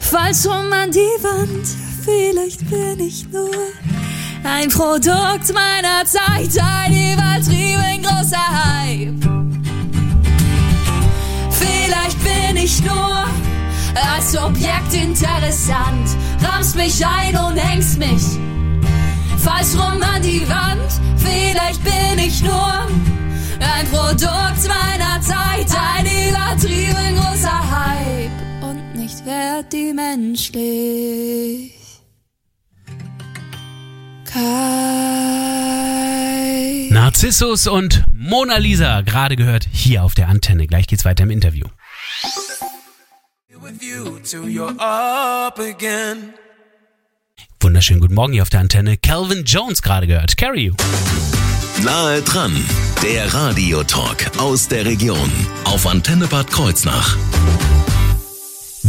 falsch 0.00 0.44
rum 0.44 0.70
an 0.70 0.90
die 0.90 0.98
Wand. 1.22 1.89
Vielleicht 2.02 2.68
bin 2.70 3.00
ich 3.00 3.28
nur 3.30 3.50
ein 4.42 4.68
Produkt 4.70 5.52
meiner 5.52 6.04
Zeit, 6.04 6.56
ein 6.62 6.92
übertrieben 6.92 8.02
großer 8.02 8.36
Hype. 8.38 9.14
Vielleicht 11.50 12.18
bin 12.22 12.56
ich 12.56 12.82
nur 12.82 13.26
als 14.14 14.36
Objekt 14.36 14.94
interessant. 14.94 16.16
Rahmst 16.42 16.76
mich 16.76 17.04
ein 17.04 17.36
und 17.36 17.56
hängst 17.56 17.98
mich 17.98 18.22
falsch 19.36 19.74
rum 19.74 20.02
an 20.02 20.22
die 20.22 20.48
Wand. 20.48 20.90
Vielleicht 21.16 21.82
bin 21.84 22.18
ich 22.18 22.42
nur 22.42 22.86
ein 23.60 23.86
Produkt 23.90 24.68
meiner 24.68 25.20
Zeit, 25.20 25.68
ein 25.96 26.06
übertrieben 26.06 27.16
großer 27.16 27.60
Hype 27.70 28.62
und 28.62 28.94
nicht 28.94 29.24
wert 29.26 29.72
die 29.72 29.92
menschlich. 29.92 31.79
Narzissus 36.90 37.66
und 37.66 38.04
Mona 38.12 38.56
Lisa, 38.58 39.00
gerade 39.02 39.36
gehört 39.36 39.66
hier 39.70 40.04
auf 40.04 40.14
der 40.14 40.28
Antenne. 40.28 40.66
Gleich 40.66 40.86
geht's 40.86 41.04
weiter 41.04 41.24
im 41.24 41.30
Interview. 41.30 41.66
Wunderschönen 47.60 48.00
guten 48.00 48.14
Morgen 48.14 48.32
hier 48.32 48.42
auf 48.42 48.50
der 48.50 48.60
Antenne. 48.60 48.96
Calvin 48.96 49.44
Jones 49.44 49.82
gerade 49.82 50.06
gehört. 50.06 50.36
Carry 50.36 50.66
you. 50.66 50.74
Nahe 51.84 52.22
dran, 52.22 52.52
der 53.02 53.32
Radiotalk 53.32 54.38
aus 54.38 54.68
der 54.68 54.84
Region 54.84 55.30
auf 55.64 55.86
Antenne 55.86 56.26
Bad 56.26 56.50
Kreuznach. 56.50 57.16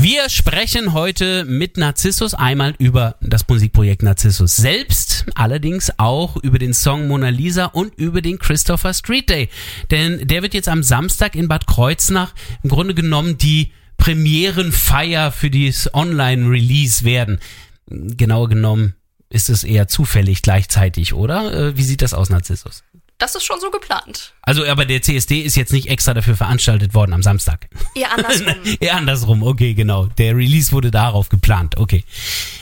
Wir 0.01 0.29
sprechen 0.29 0.93
heute 0.93 1.45
mit 1.45 1.77
Narzissus 1.77 2.33
einmal 2.33 2.73
über 2.79 3.17
das 3.21 3.47
Musikprojekt 3.47 4.01
Narzissus 4.01 4.57
selbst, 4.57 5.27
allerdings 5.35 5.91
auch 5.99 6.37
über 6.37 6.57
den 6.57 6.73
Song 6.73 7.07
Mona 7.07 7.29
Lisa 7.29 7.65
und 7.65 7.93
über 7.99 8.23
den 8.23 8.39
Christopher 8.39 8.95
Street 8.95 9.29
Day. 9.29 9.49
Denn 9.91 10.27
der 10.27 10.41
wird 10.41 10.55
jetzt 10.55 10.69
am 10.69 10.81
Samstag 10.81 11.35
in 11.35 11.47
Bad 11.47 11.67
Kreuznach 11.67 12.33
im 12.63 12.71
Grunde 12.71 12.95
genommen 12.95 13.37
die 13.37 13.73
Premierenfeier 13.97 15.31
für 15.31 15.51
das 15.51 15.93
Online-Release 15.93 17.05
werden. 17.05 17.39
Genauer 17.85 18.49
genommen 18.49 18.95
ist 19.29 19.51
es 19.51 19.63
eher 19.63 19.87
zufällig 19.87 20.41
gleichzeitig, 20.41 21.13
oder? 21.13 21.53
Äh, 21.53 21.77
Wie 21.77 21.83
sieht 21.83 22.01
das 22.01 22.15
aus, 22.15 22.31
Narzissus? 22.31 22.83
Das 23.21 23.35
ist 23.35 23.43
schon 23.43 23.59
so 23.59 23.69
geplant. 23.69 24.33
Also, 24.41 24.65
aber 24.65 24.83
der 24.85 25.03
CSD 25.03 25.41
ist 25.41 25.55
jetzt 25.55 25.71
nicht 25.71 25.89
extra 25.89 26.15
dafür 26.15 26.35
veranstaltet 26.35 26.95
worden 26.95 27.13
am 27.13 27.21
Samstag. 27.21 27.67
Eher 27.93 28.11
andersrum. 28.11 28.55
Eher 28.79 28.95
andersrum, 28.95 29.43
okay, 29.43 29.75
genau. 29.75 30.07
Der 30.17 30.35
Release 30.35 30.71
wurde 30.71 30.89
darauf 30.89 31.29
geplant, 31.29 31.77
okay. 31.77 32.03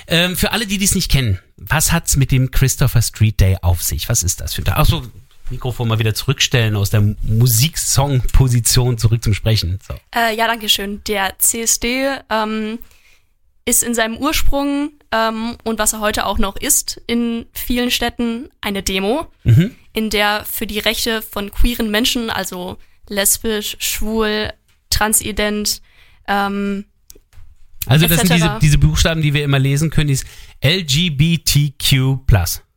Ähm, 0.08 0.36
für 0.36 0.51
alle, 0.51 0.68
die 0.68 0.78
dies 0.78 0.96
nicht 0.96 1.10
kennen, 1.10 1.39
was 1.56 1.94
hat's 1.94 2.18
mit 2.18 2.34
dem 2.34 2.51
Christopher 2.51 3.01
Street 3.01 3.39
Day 3.39 3.56
auf 3.62 3.82
sich? 3.82 4.10
Was 4.10 4.22
ist 4.22 4.42
das 4.42 4.54
für 4.54 4.62
ein 4.62 4.66
Tag? 4.66 4.78
Achso, 4.80 5.04
Mikrofon 5.50 5.88
mal 5.88 5.98
wieder 5.98 6.13
zurückstellen 6.13 6.75
aus 6.75 6.89
der 6.89 7.16
Musiksong-Position 7.24 8.98
zurück 8.98 9.24
zum 9.24 9.34
Sprechen. 9.34 9.80
So. 9.88 9.94
Äh, 10.13 10.36
ja, 10.36 10.48
danke 10.48 10.68
schön. 10.68 11.01
Der 11.08 11.39
CSD 11.39 12.18
ähm, 12.30 12.80
ist 13.70 13.84
in 13.84 13.94
seinem 13.94 14.18
Ursprung 14.18 14.92
ähm, 15.12 15.58
und 15.64 15.80
was 15.80 15.94
er 15.94 16.00
heute 16.00 16.26
auch 16.26 16.38
noch 16.38 16.56
ist, 16.56 17.02
in 17.08 17.46
vielen 17.54 17.92
Städten 17.92 18.50
eine 18.62 18.84
Demo, 18.84 19.28
Mhm. 19.44 19.76
in 19.94 20.10
der 20.10 20.46
für 20.46 20.68
die 20.68 20.80
Rechte 20.80 21.22
von 21.22 21.52
queeren 21.52 21.90
Menschen, 21.92 22.30
also 22.30 22.78
lesbisch, 23.08 23.76
schwul, 23.80 24.52
transident, 24.90 25.82
ähm, 26.28 26.86
Also 27.86 28.08
das 28.08 28.20
sind 28.22 28.34
diese, 28.34 28.58
diese 28.62 28.78
Buchstaben, 28.78 29.22
die 29.22 29.34
wir 29.34 29.44
immer 29.44 29.60
lesen 29.60 29.90
können, 29.90 30.08
die 30.08 30.14
ist 30.14 30.26
LGBTQ+. 30.64 32.20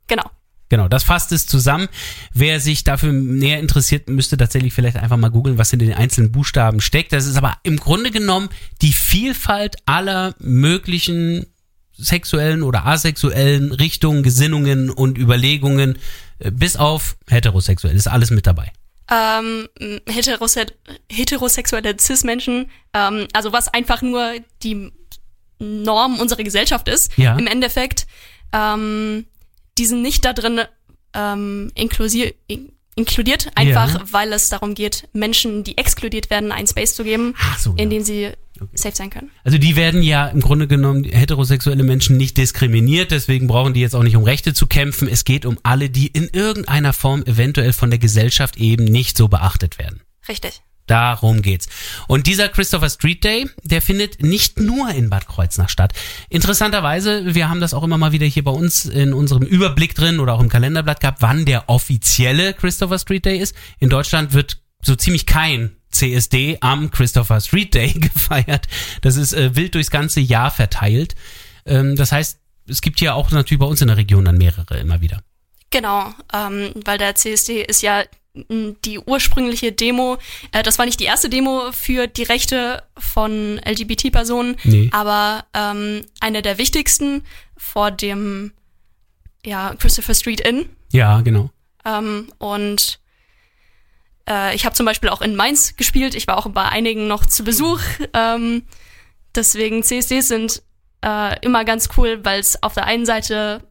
genau. 0.08 0.30
Genau, 0.72 0.88
das 0.88 1.02
fasst 1.04 1.32
es 1.32 1.46
zusammen. 1.46 1.86
Wer 2.32 2.58
sich 2.58 2.82
dafür 2.82 3.12
näher 3.12 3.60
interessiert, 3.60 4.08
müsste 4.08 4.38
tatsächlich 4.38 4.72
vielleicht 4.72 4.96
einfach 4.96 5.18
mal 5.18 5.28
googeln, 5.28 5.58
was 5.58 5.70
in 5.74 5.80
den 5.80 5.92
einzelnen 5.92 6.32
Buchstaben 6.32 6.80
steckt. 6.80 7.12
Das 7.12 7.26
ist 7.26 7.36
aber 7.36 7.58
im 7.62 7.76
Grunde 7.76 8.10
genommen 8.10 8.48
die 8.80 8.94
Vielfalt 8.94 9.76
aller 9.84 10.34
möglichen 10.38 11.44
sexuellen 11.92 12.62
oder 12.62 12.86
asexuellen 12.86 13.72
Richtungen, 13.72 14.22
Gesinnungen 14.22 14.88
und 14.88 15.18
Überlegungen, 15.18 15.98
äh, 16.38 16.50
bis 16.50 16.78
auf 16.78 17.18
heterosexuell, 17.28 17.94
ist 17.94 18.08
alles 18.08 18.30
mit 18.30 18.46
dabei. 18.46 18.72
ähm, 19.10 19.68
heterose 20.08 20.64
heterosexuelle 21.10 21.94
Cis-Menschen, 22.00 22.70
ähm, 22.94 23.28
also 23.34 23.52
was 23.52 23.68
einfach 23.68 24.00
nur 24.00 24.36
die 24.62 24.90
Norm 25.58 26.18
unserer 26.18 26.42
Gesellschaft 26.44 26.88
ist, 26.88 27.12
Ja. 27.18 27.36
im 27.36 27.46
Endeffekt, 27.46 28.06
ähm, 28.54 29.26
die 29.78 29.86
sind 29.86 30.02
nicht 30.02 30.24
da 30.24 30.32
drin 30.32 30.60
ähm, 31.14 31.70
inklusier 31.74 32.34
in 32.46 32.72
inkludiert, 32.94 33.50
einfach 33.54 33.94
Ja. 33.94 34.04
weil 34.10 34.32
es 34.32 34.48
darum 34.50 34.74
geht, 34.74 35.08
Menschen, 35.12 35.64
die 35.64 35.78
exkludiert 35.78 36.30
werden, 36.30 36.52
einen 36.52 36.66
Space 36.66 36.94
zu 36.94 37.04
geben, 37.04 37.34
so, 37.58 37.70
ja. 37.70 37.82
in 37.82 37.90
dem 37.90 38.02
sie 38.02 38.30
safe 38.74 38.94
sein 38.94 39.10
können. 39.10 39.30
Also 39.44 39.58
die 39.58 39.76
werden 39.76 40.02
ja 40.02 40.28
im 40.28 40.40
Grunde 40.40 40.68
genommen 40.68 41.04
heterosexuelle 41.04 41.84
Menschen 41.84 42.16
nicht 42.16 42.36
diskriminiert, 42.36 43.10
deswegen 43.10 43.46
brauchen 43.46 43.72
die 43.72 43.80
jetzt 43.80 43.94
auch 43.94 44.02
nicht 44.02 44.16
um 44.16 44.24
Rechte 44.24 44.52
zu 44.52 44.66
kämpfen. 44.66 45.08
Es 45.08 45.24
geht 45.24 45.46
um 45.46 45.58
alle, 45.62 45.88
die 45.90 46.06
in 46.08 46.28
irgendeiner 46.32 46.92
Form 46.92 47.22
eventuell 47.24 47.72
von 47.72 47.90
der 47.90 47.98
Gesellschaft 47.98 48.58
eben 48.58 48.84
nicht 48.84 49.16
so 49.16 49.28
beachtet 49.28 49.78
werden. 49.78 50.02
Richtig. 50.28 50.60
Darum 50.92 51.40
geht's. 51.40 51.68
Und 52.06 52.26
dieser 52.26 52.50
Christopher 52.50 52.90
Street 52.90 53.24
Day, 53.24 53.48
der 53.62 53.80
findet 53.80 54.22
nicht 54.22 54.60
nur 54.60 54.90
in 54.90 55.08
Bad 55.08 55.26
Kreuznach 55.26 55.70
statt. 55.70 55.94
Interessanterweise, 56.28 57.34
wir 57.34 57.48
haben 57.48 57.62
das 57.62 57.72
auch 57.72 57.82
immer 57.82 57.96
mal 57.96 58.12
wieder 58.12 58.26
hier 58.26 58.44
bei 58.44 58.50
uns 58.50 58.84
in 58.84 59.14
unserem 59.14 59.42
Überblick 59.42 59.94
drin 59.94 60.20
oder 60.20 60.34
auch 60.34 60.40
im 60.40 60.50
Kalenderblatt 60.50 61.00
gehabt, 61.00 61.22
wann 61.22 61.46
der 61.46 61.70
offizielle 61.70 62.52
Christopher 62.52 62.98
Street 62.98 63.24
Day 63.24 63.38
ist. 63.38 63.56
In 63.78 63.88
Deutschland 63.88 64.34
wird 64.34 64.58
so 64.82 64.94
ziemlich 64.94 65.24
kein 65.24 65.74
CSD 65.92 66.58
am 66.60 66.90
Christopher 66.90 67.40
Street 67.40 67.72
Day 67.72 67.92
gefeiert. 67.94 68.68
Das 69.00 69.16
ist 69.16 69.32
äh, 69.32 69.56
wild 69.56 69.74
durchs 69.74 69.90
ganze 69.90 70.20
Jahr 70.20 70.50
verteilt. 70.50 71.14
Ähm, 71.64 71.96
das 71.96 72.12
heißt, 72.12 72.38
es 72.68 72.82
gibt 72.82 72.98
hier 72.98 73.14
auch 73.14 73.30
natürlich 73.30 73.60
bei 73.60 73.66
uns 73.66 73.80
in 73.80 73.88
der 73.88 73.96
Region 73.96 74.26
dann 74.26 74.36
mehrere 74.36 74.78
immer 74.78 75.00
wieder. 75.00 75.22
Genau, 75.70 76.12
ähm, 76.34 76.72
weil 76.84 76.98
der 76.98 77.14
CSD 77.14 77.62
ist 77.62 77.80
ja 77.80 78.04
die 78.34 78.98
ursprüngliche 78.98 79.72
Demo, 79.72 80.16
äh, 80.52 80.62
das 80.62 80.78
war 80.78 80.86
nicht 80.86 81.00
die 81.00 81.04
erste 81.04 81.28
Demo 81.28 81.70
für 81.72 82.06
die 82.06 82.22
Rechte 82.22 82.82
von 82.96 83.58
LGBT-Personen, 83.64 84.56
Nee. 84.64 84.88
aber 84.92 85.44
ähm, 85.52 86.06
eine 86.20 86.40
der 86.40 86.56
wichtigsten 86.58 87.24
vor 87.56 87.90
dem 87.90 88.52
ja, 89.44 89.74
Christopher 89.78 90.14
Street 90.14 90.40
Inn. 90.40 90.68
Ja, 90.92 91.20
genau. 91.20 91.50
Ähm, 91.84 92.32
und 92.38 93.00
äh, 94.28 94.54
ich 94.54 94.64
habe 94.64 94.74
zum 94.74 94.86
Beispiel 94.86 95.10
auch 95.10 95.20
in 95.20 95.36
Mainz 95.36 95.76
gespielt. 95.76 96.14
Ich 96.14 96.26
war 96.26 96.38
auch 96.38 96.48
bei 96.48 96.64
einigen 96.64 97.08
noch 97.08 97.26
zu 97.26 97.44
Besuch. 97.44 97.80
Ähm, 98.14 98.62
deswegen 99.34 99.82
CSDs 99.82 100.28
sind 100.28 100.62
äh, 101.04 101.38
immer 101.44 101.64
ganz 101.64 101.88
cool, 101.96 102.24
weil 102.24 102.40
es 102.40 102.62
auf 102.62 102.74
der 102.74 102.86
einen 102.86 103.04
Seite 103.04 103.62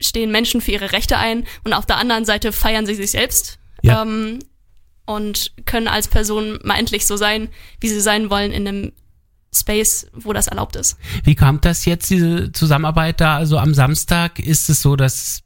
stehen 0.00 0.30
Menschen 0.30 0.60
für 0.60 0.70
ihre 0.70 0.92
Rechte 0.92 1.18
ein 1.18 1.46
und 1.64 1.74
auf 1.74 1.84
der 1.86 1.98
anderen 1.98 2.24
Seite 2.24 2.52
feiern 2.52 2.86
sie 2.86 2.94
sich 2.94 3.10
selbst. 3.10 3.58
Ja. 3.82 4.02
Ähm, 4.02 4.38
und 5.06 5.52
können 5.66 5.88
als 5.88 6.08
Person 6.08 6.58
mal 6.62 6.78
endlich 6.78 7.06
so 7.06 7.16
sein, 7.16 7.48
wie 7.80 7.88
sie 7.88 8.00
sein 8.00 8.30
wollen 8.30 8.52
in 8.52 8.68
einem 8.68 8.92
Space, 9.52 10.06
wo 10.12 10.32
das 10.32 10.46
erlaubt 10.46 10.76
ist. 10.76 10.96
Wie 11.24 11.34
kam 11.34 11.60
das 11.60 11.84
jetzt, 11.84 12.08
diese 12.10 12.52
Zusammenarbeit 12.52 13.20
da? 13.20 13.36
Also 13.36 13.58
am 13.58 13.74
Samstag 13.74 14.38
ist 14.38 14.68
es 14.70 14.82
so, 14.82 14.94
dass 14.94 15.40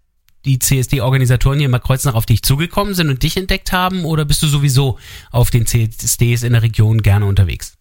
die 0.44 0.58
CSD-Organisatoren 0.58 1.58
hier 1.58 1.68
in 1.68 1.80
Kreuznach 1.80 2.14
auf 2.14 2.26
dich 2.26 2.42
zugekommen 2.42 2.94
sind 2.94 3.08
und 3.08 3.22
dich 3.22 3.36
entdeckt 3.38 3.72
haben? 3.72 4.04
Oder 4.04 4.26
bist 4.26 4.42
du 4.42 4.46
sowieso 4.46 4.98
auf 5.30 5.50
den 5.50 5.66
CSDs 5.66 6.42
in 6.42 6.52
der 6.52 6.62
Region 6.62 7.00
gerne 7.00 7.24
unterwegs? 7.24 7.78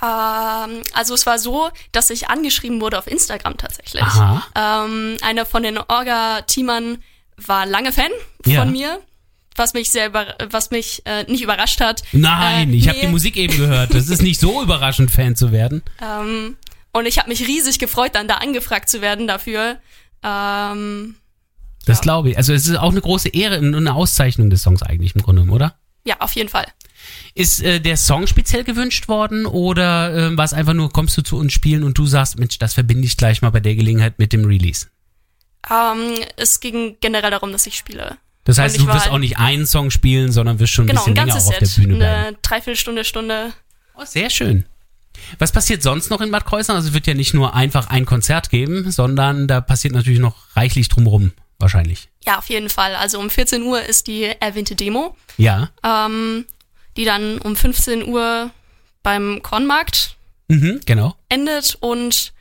Ähm, 0.00 0.82
also 0.94 1.14
es 1.14 1.26
war 1.26 1.38
so, 1.38 1.70
dass 1.92 2.08
ich 2.10 2.28
angeschrieben 2.28 2.80
wurde 2.80 2.98
auf 2.98 3.06
Instagram 3.06 3.56
tatsächlich. 3.58 4.02
Aha. 4.02 4.42
Ähm, 4.86 5.16
einer 5.20 5.44
von 5.44 5.62
den 5.62 5.76
Orga-Teamern 5.78 6.98
war 7.36 7.66
lange 7.66 7.92
Fan 7.92 8.10
von 8.42 8.52
Ja. 8.52 8.64
mir, 8.64 9.00
was 9.56 9.74
mich 9.74 9.90
sehr 9.90 10.06
über 10.08 10.34
was 10.50 10.70
mich 10.70 11.02
äh, 11.04 11.24
nicht 11.24 11.42
überrascht 11.42 11.80
hat. 11.80 12.02
Nein, 12.12 12.72
Äh, 12.72 12.76
ich 12.76 12.88
habe 12.88 12.98
nee. 12.98 13.06
die 13.06 13.10
Musik 13.12 13.36
eben 13.36 13.56
gehört. 13.56 13.94
Das 13.94 14.08
ist 14.08 14.22
nicht 14.22 14.40
so 14.40 14.62
überraschend, 14.64 15.10
Fan 15.10 15.36
zu 15.36 15.52
werden. 15.52 15.82
Ähm, 16.00 16.56
und 16.92 17.06
ich 17.06 17.18
habe 17.18 17.28
mich 17.28 17.46
riesig 17.46 17.78
gefreut, 17.78 18.14
dann 18.14 18.28
da 18.28 18.34
angefragt 18.36 18.88
zu 18.88 19.00
werden 19.00 19.26
dafür. 19.26 19.78
Ähm, 20.22 21.16
Das 21.84 21.98
Ja. 21.98 22.02
glaube 22.02 22.30
ich. 22.30 22.36
Also 22.36 22.52
es 22.52 22.66
ist 22.68 22.76
auch 22.76 22.90
eine 22.92 23.00
große 23.00 23.28
Ehre 23.30 23.58
und 23.58 23.74
eine 23.74 23.94
Auszeichnung 23.94 24.50
des 24.50 24.62
Songs 24.62 24.82
eigentlich 24.82 25.14
im 25.14 25.22
Grunde, 25.22 25.42
genommen, 25.42 25.54
oder? 25.56 25.74
ja, 26.04 26.16
auf 26.20 26.32
jeden 26.34 26.48
Fall. 26.48 26.66
Ist 27.34 27.62
äh, 27.62 27.80
der 27.80 27.96
Song 27.96 28.26
speziell 28.26 28.64
gewünscht 28.64 29.06
worden 29.08 29.46
oder 29.46 30.14
äh, 30.32 30.36
war 30.36 30.44
es 30.44 30.52
einfach 30.52 30.74
nur, 30.74 30.90
kommst 30.92 31.16
du 31.16 31.22
zu 31.22 31.36
uns 31.36 31.52
spielen 31.52 31.82
und 31.84 31.96
du 31.98 32.06
sagst, 32.06 32.38
Mensch, 32.40 32.58
das 32.58 32.74
verbinde 32.74 33.06
ich 33.06 33.16
gleich 33.16 33.40
mal 33.42 33.50
bei 33.50 33.60
der 33.60 33.74
Gelegenheit 33.76 34.18
mit 34.18 34.32
dem 34.32 34.44
Release? 34.44 34.86
Ähm, 35.70 36.14
es 36.36 36.58
ging 36.60 36.96
generell 37.00 37.30
darum, 37.30 37.52
dass 37.52 37.66
ich 37.66 37.76
spiele. 37.76 38.16
Das 38.44 38.58
heißt, 38.58 38.78
du 38.80 38.86
wirst 38.88 39.08
auch 39.08 39.18
nicht 39.18 39.38
einen 39.38 39.66
Song 39.66 39.90
spielen, 39.90 40.32
sondern 40.32 40.58
wirst 40.58 40.72
schon 40.72 40.84
ein 40.86 40.88
Genau, 40.88 41.02
ein 41.04 41.14
bisschen 41.14 41.16
länger 41.16 41.32
ganzes 41.32 41.48
auch 41.48 41.52
auf 41.52 41.58
der. 41.58 41.82
Bühne 41.82 41.96
bleiben. 41.96 42.26
Eine 42.28 42.36
Dreiviertelstunde, 42.42 43.04
Stunde. 43.04 43.52
Oh, 43.94 44.04
sehr 44.04 44.30
schön. 44.30 44.64
Was 45.38 45.52
passiert 45.52 45.82
sonst 45.82 46.10
noch 46.10 46.20
in 46.20 46.30
Bad 46.32 46.44
Kreuznach? 46.44 46.74
Also 46.76 46.88
es 46.88 46.94
wird 46.94 47.06
ja 47.06 47.14
nicht 47.14 47.34
nur 47.34 47.54
einfach 47.54 47.88
ein 47.88 48.04
Konzert 48.06 48.50
geben, 48.50 48.90
sondern 48.90 49.46
da 49.46 49.60
passiert 49.60 49.94
natürlich 49.94 50.18
noch 50.18 50.34
reichlich 50.56 50.88
drumrum, 50.88 51.32
wahrscheinlich. 51.58 52.08
Ja, 52.24 52.38
auf 52.38 52.48
jeden 52.48 52.68
Fall. 52.70 52.96
Also 52.96 53.20
um 53.20 53.30
14 53.30 53.62
Uhr 53.62 53.82
ist 53.82 54.06
die 54.08 54.24
erwähnte 54.24 54.74
Demo. 54.74 55.16
Ja. 55.36 55.70
ähm, 55.84 56.44
die 56.96 57.04
dann 57.04 57.38
um 57.38 57.54
15 57.56 58.06
Uhr 58.06 58.50
beim 59.02 59.40
Kornmarkt 59.42 60.16
Mhm, 60.48 60.80
genau. 60.84 61.16
endet 61.30 61.76
und 61.80 62.32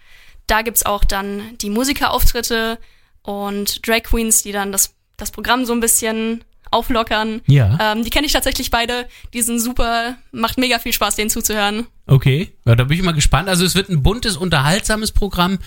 da 0.48 0.62
gibt's 0.64 0.86
auch 0.86 1.06
dann 1.06 1.58
die 1.60 1.70
Musikerauftritte 1.70 2.78
und 3.22 3.88
Drag 3.88 4.04
Queens, 4.04 4.44
die 4.44 4.52
dann 4.52 4.72
das, 4.74 4.94
das 5.22 5.32
Programm 5.32 5.66
so 5.66 5.74
ein 5.74 5.80
bisschen 5.80 6.44
auflockern. 6.72 7.42
Ja. 7.48 7.78
Ähm, 7.94 8.04
die 8.04 8.10
kenne 8.10 8.26
ich 8.26 8.34
tatsächlich 8.34 8.72
beide, 8.72 9.08
die 9.34 9.42
sind 9.42 9.60
super, 9.60 10.18
macht 10.32 10.58
mega 10.58 10.80
viel 10.80 10.94
Spaß, 10.94 11.16
denen 11.18 11.30
zuzuhören. 11.30 11.86
Okay. 12.08 12.52
Ja, 12.66 12.76
da 12.76 12.86
bin 12.86 12.98
ich 12.98 13.04
mal 13.04 13.12
gespannt. 13.12 13.50
Also 13.50 13.66
es 13.66 13.76
wird 13.76 13.90
ein 13.90 14.02
buntes, 14.04 14.38
unterhaltsames 14.38 15.12
Programm. 15.12 15.60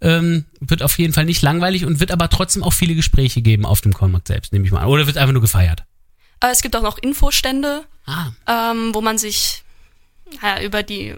Ähm, 0.00 0.44
wird 0.60 0.82
auf 0.82 0.98
jeden 0.98 1.14
Fall 1.14 1.24
nicht 1.24 1.40
langweilig 1.42 1.84
und 1.86 2.00
wird 2.00 2.10
aber 2.12 2.28
trotzdem 2.28 2.62
auch 2.62 2.74
viele 2.74 2.94
Gespräche 2.94 3.40
geben 3.40 3.64
auf 3.64 3.80
dem 3.80 3.94
Kornmarkt 3.94 4.28
selbst, 4.28 4.52
nehme 4.52 4.66
ich 4.66 4.70
mal 4.70 4.80
an. 4.82 4.88
Oder 4.88 5.06
wird 5.06 5.16
einfach 5.16 5.32
nur 5.32 5.40
gefeiert? 5.40 5.84
Äh, 6.40 6.48
es 6.52 6.60
gibt 6.60 6.76
auch 6.76 6.82
noch 6.82 6.98
Infostände, 6.98 7.84
Ah. 8.06 8.26
ähm, 8.46 8.94
wo 8.94 9.00
man 9.00 9.16
sich 9.16 9.64
ja, 10.42 10.60
über 10.62 10.82
die 10.82 11.14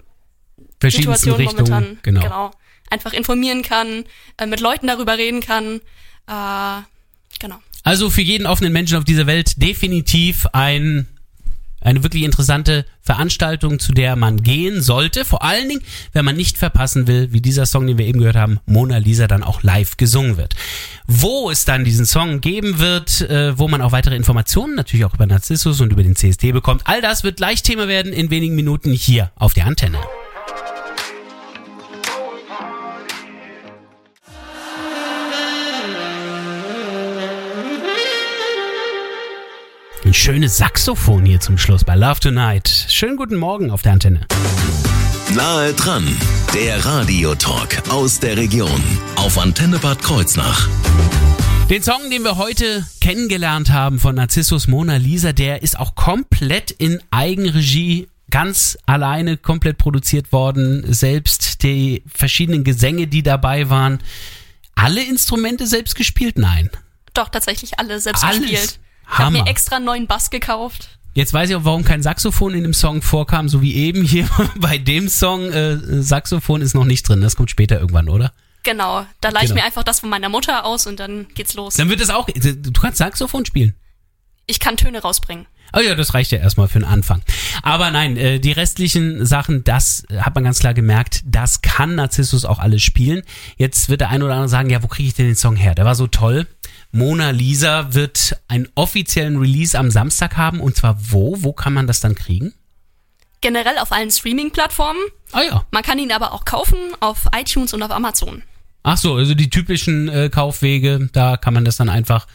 Situation 0.81 1.35
Richtungen. 1.35 1.67
momentan 1.67 1.99
Genau. 2.03 2.21
genau. 2.21 2.51
einfach 2.89 3.11
informieren 3.13 3.63
kann, 3.63 4.05
äh, 4.37 4.45
mit 4.45 4.61
Leuten 4.61 4.87
darüber 4.87 5.17
reden 5.17 5.41
kann. 5.41 5.81
Äh, 6.27 6.81
genau. 7.39 7.59
Also 7.83 8.09
für 8.09 8.21
jeden 8.21 8.47
offenen 8.47 8.73
Menschen 8.73 8.97
auf 8.97 9.03
dieser 9.03 9.27
Welt 9.27 9.61
definitiv 9.61 10.47
ein, 10.53 11.07
eine 11.81 12.03
wirklich 12.03 12.23
interessante 12.23 12.85
Veranstaltung, 13.01 13.79
zu 13.79 13.93
der 13.93 14.15
man 14.15 14.43
gehen 14.43 14.81
sollte. 14.81 15.23
Vor 15.25 15.43
allen 15.43 15.69
Dingen, 15.69 15.81
wenn 16.11 16.25
man 16.25 16.35
nicht 16.35 16.57
verpassen 16.57 17.07
will, 17.07 17.31
wie 17.31 17.41
dieser 17.41 17.65
Song, 17.65 17.87
den 17.87 17.97
wir 17.97 18.05
eben 18.05 18.19
gehört 18.19 18.35
haben, 18.35 18.59
Mona 18.65 18.97
Lisa 18.97 19.27
dann 19.27 19.43
auch 19.43 19.63
live 19.63 19.97
gesungen 19.97 20.37
wird. 20.37 20.55
Wo 21.07 21.49
es 21.49 21.65
dann 21.65 21.85
diesen 21.85 22.05
Song 22.05 22.41
geben 22.41 22.79
wird, 22.79 23.21
äh, 23.21 23.57
wo 23.57 23.67
man 23.67 23.81
auch 23.81 23.91
weitere 23.91 24.15
Informationen 24.15 24.75
natürlich 24.75 25.05
auch 25.05 25.13
über 25.13 25.25
Narzissus 25.25 25.81
und 25.81 25.91
über 25.91 26.03
den 26.03 26.15
CSD 26.15 26.51
bekommt, 26.51 26.81
all 26.85 27.01
das 27.01 27.23
wird 27.23 27.37
gleich 27.37 27.63
Thema 27.63 27.87
werden 27.87 28.13
in 28.13 28.29
wenigen 28.29 28.55
Minuten 28.55 28.91
hier 28.91 29.31
auf 29.35 29.53
der 29.53 29.65
Antenne. 29.65 29.99
Ein 40.09 40.15
schönes 40.15 40.57
Saxophon 40.57 41.23
hier 41.23 41.39
zum 41.39 41.59
Schluss 41.59 41.83
bei 41.83 41.95
Love 41.95 42.19
Tonight. 42.19 42.67
Schönen 42.89 43.15
guten 43.15 43.35
Morgen 43.35 43.69
auf 43.69 43.83
der 43.83 43.91
Antenne. 43.91 44.25
Nahe 45.35 45.71
dran, 45.73 46.03
der 46.51 46.83
Radiotalk 46.83 47.87
aus 47.91 48.19
der 48.19 48.35
Region 48.35 48.83
auf 49.17 49.37
Antenne 49.37 49.77
Bad 49.77 50.01
Kreuznach. 50.01 50.67
Den 51.69 51.83
Song, 51.83 52.09
den 52.09 52.23
wir 52.23 52.37
heute 52.37 52.87
kennengelernt 53.01 53.69
haben 53.69 53.99
von 53.99 54.15
Narzissus 54.15 54.67
Mona 54.67 54.95
Lisa, 54.95 55.31
der 55.31 55.61
ist 55.61 55.77
auch 55.77 55.93
komplett 55.93 56.71
in 56.71 56.99
Eigenregie 57.11 58.07
ganz 58.31 58.79
alleine 58.87 59.37
komplett 59.37 59.77
produziert 59.77 60.31
worden. 60.31 60.91
Selbst 60.91 61.61
die 61.61 62.01
verschiedenen 62.11 62.63
Gesänge, 62.63 63.05
die 63.05 63.21
dabei 63.21 63.69
waren. 63.69 63.99
Alle 64.73 65.03
Instrumente 65.03 65.67
selbst 65.67 65.93
gespielt? 65.93 66.39
Nein. 66.39 66.71
Doch, 67.13 67.29
tatsächlich 67.29 67.77
alle 67.77 67.99
selbst 67.99 68.23
Alles? 68.23 68.39
gespielt. 68.39 68.79
Ich 69.11 69.17
habe 69.17 69.25
Hammer. 69.25 69.43
mir 69.43 69.49
extra 69.49 69.77
einen 69.77 69.85
neuen 69.85 70.07
Bass 70.07 70.29
gekauft. 70.29 70.99
Jetzt 71.15 71.33
weiß 71.33 71.49
ich 71.49 71.55
auch, 71.55 71.65
warum 71.65 71.83
kein 71.83 72.03
Saxophon 72.03 72.53
in 72.53 72.63
dem 72.63 72.73
Song 72.73 73.01
vorkam, 73.01 73.49
so 73.49 73.61
wie 73.61 73.75
eben 73.75 74.03
hier 74.03 74.27
bei 74.57 74.77
dem 74.77 75.09
Song. 75.09 75.51
Äh, 75.51 76.01
Saxophon 76.01 76.61
ist 76.61 76.75
noch 76.75 76.85
nicht 76.85 77.07
drin, 77.07 77.21
das 77.21 77.35
kommt 77.35 77.49
später 77.49 77.79
irgendwann, 77.79 78.09
oder? 78.09 78.31
Genau, 78.63 79.05
da 79.21 79.29
leih 79.29 79.41
ich 79.43 79.49
Genau. 79.49 79.61
mir 79.61 79.65
einfach 79.65 79.83
das 79.83 80.01
von 80.01 80.09
meiner 80.09 80.29
Mutter 80.29 80.65
aus 80.65 80.85
und 80.85 80.99
dann 80.99 81.27
geht's 81.33 81.53
los. 81.55 81.75
Dann 81.75 81.89
wird 81.89 82.01
es 82.01 82.09
auch. 82.09 82.27
Du 82.27 82.71
kannst 82.79 82.97
Saxophon 82.99 83.45
spielen. 83.45 83.73
Ich 84.47 84.59
kann 84.59 84.77
Töne 84.77 85.01
rausbringen. 85.01 85.45
Oh 85.75 85.79
ja, 85.79 85.93
das 85.93 86.15
reicht 86.15 86.31
ja 86.31 86.39
erstmal 86.39 86.67
für 86.67 86.79
den 86.79 86.87
Anfang. 86.87 87.21
Aber 87.61 87.91
nein, 87.91 88.17
äh, 88.17 88.39
die 88.39 88.51
restlichen 88.51 89.23
Sachen, 89.25 89.63
das 89.63 90.03
hat 90.17 90.33
man 90.33 90.43
ganz 90.43 90.59
klar 90.59 90.73
gemerkt, 90.73 91.21
das 91.25 91.61
kann 91.61 91.93
Narzissus 91.95 92.43
auch 92.45 92.57
alles 92.59 92.81
spielen. 92.81 93.21
Jetzt 93.57 93.87
wird 93.89 94.01
der 94.01 94.09
ein 94.09 94.23
oder 94.23 94.33
andere 94.33 94.49
sagen, 94.49 94.69
ja, 94.71 94.81
wo 94.81 94.87
kriege 94.87 95.07
ich 95.07 95.13
denn 95.13 95.27
den 95.27 95.35
Song 95.35 95.55
her? 95.55 95.75
Der 95.75 95.85
war 95.85 95.93
so 95.95 96.07
toll. 96.07 96.47
Mona 96.91 97.29
Lisa 97.29 97.93
wird 97.93 98.35
einen 98.47 98.67
offiziellen 98.75 99.37
Release 99.37 99.77
am 99.77 99.91
Samstag 99.91 100.37
haben. 100.37 100.59
Und 100.59 100.75
zwar 100.75 100.97
wo? 101.11 101.35
Wo 101.43 101.53
kann 101.53 101.73
man 101.73 101.87
das 101.87 101.99
dann 101.99 102.15
kriegen? 102.15 102.53
Generell 103.41 103.77
auf 103.77 103.91
allen 103.91 104.11
Streaming-Plattformen. 104.11 104.99
Ah 105.31 105.41
ja. 105.41 105.65
Man 105.71 105.83
kann 105.83 105.99
ihn 105.99 106.11
aber 106.11 106.33
auch 106.33 106.45
kaufen 106.45 106.77
auf 106.99 107.27
iTunes 107.35 107.73
und 107.73 107.83
auf 107.83 107.91
Amazon. 107.91 108.43
Ach 108.83 108.97
so, 108.97 109.15
also 109.15 109.33
die 109.35 109.49
typischen 109.49 110.07
äh, 110.07 110.29
Kaufwege, 110.29 111.09
da 111.13 111.37
kann 111.37 111.53
man 111.53 111.65
das 111.65 111.77
dann 111.77 111.89
einfach 111.89 112.27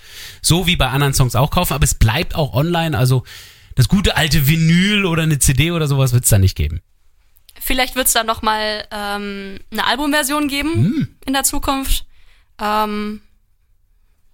so 0.42 0.66
wie 0.66 0.76
bei 0.76 0.88
anderen 0.88 1.14
Songs 1.14 1.34
auch 1.36 1.50
kaufen, 1.50 1.72
aber 1.72 1.84
es 1.84 1.94
bleibt 1.94 2.34
auch 2.34 2.52
online, 2.54 2.96
also 2.96 3.24
das 3.76 3.88
gute 3.88 4.16
alte 4.16 4.46
Vinyl 4.46 5.06
oder 5.06 5.22
eine 5.22 5.38
CD 5.38 5.72
oder 5.72 5.88
sowas 5.88 6.12
wird 6.12 6.24
es 6.24 6.30
da 6.30 6.38
nicht 6.38 6.54
geben. 6.54 6.80
Vielleicht 7.60 7.96
wird's 7.96 8.12
da 8.12 8.24
nochmal 8.24 8.84
ähm, 8.90 9.58
eine 9.72 9.86
Albumversion 9.86 10.48
geben 10.48 10.74
Hm. 10.74 11.08
in 11.26 11.32
der 11.32 11.44
Zukunft. 11.44 12.04
Ähm, 12.60 13.20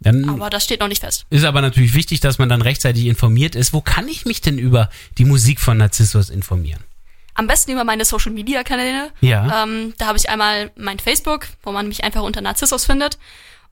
Dann 0.01 0.29
aber 0.29 0.49
das 0.51 0.65
steht 0.65 0.81
noch 0.81 0.89
nicht 0.89 1.03
fest. 1.03 1.27
ist 1.29 1.45
aber 1.45 1.61
natürlich 1.61 1.95
wichtig, 1.95 2.21
dass 2.21 2.39
man 2.39 2.49
dann 2.49 2.63
rechtzeitig 2.63 3.05
informiert 3.07 3.55
ist. 3.55 3.73
Wo 3.75 3.83
kann 3.83 4.09
ich 4.09 4.25
mich 4.25 4.41
denn 4.41 4.59
über 4.59 4.89
die 5.19 5.27
Musik 5.27 5.61
von 5.61 5.77
Narzissus 5.77 6.31
informieren? 6.31 6.83
Am 7.35 7.47
besten 7.47 7.73
über 7.73 7.85
meine 7.85 8.05
Social 8.05 8.33
Media 8.33 8.65
Kanäle. 8.65 9.11
Ja. 9.21 9.65
Ähm, 9.65 9.95
da 9.99 10.07
habe 10.07 10.19
ich 10.19 10.29
einmal 10.29 10.71
mein 10.77 10.99
Facebook, 10.99 11.47
wo 11.63 11.73
man 11.73 11.89
mich 11.89 12.03
einfach 12.03 12.23
unter 12.23 12.41
Narzissus 12.41 12.87
findet. 12.87 13.19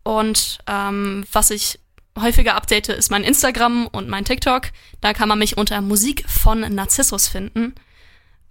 Und 0.03 0.59
ähm, 0.67 1.25
was 1.33 1.51
ich 1.51 1.79
häufiger 2.19 2.55
update, 2.55 2.89
ist 2.89 3.11
mein 3.11 3.25
Instagram 3.25 3.87
und 3.87 4.09
mein 4.09 4.25
TikTok. 4.25 4.69
Da 5.01 5.13
kann 5.13 5.29
man 5.29 5.39
mich 5.39 5.57
unter 5.57 5.81
Musik 5.81 6.25
von 6.29 6.61
Narzissus 6.61 7.29
finden. 7.29 7.75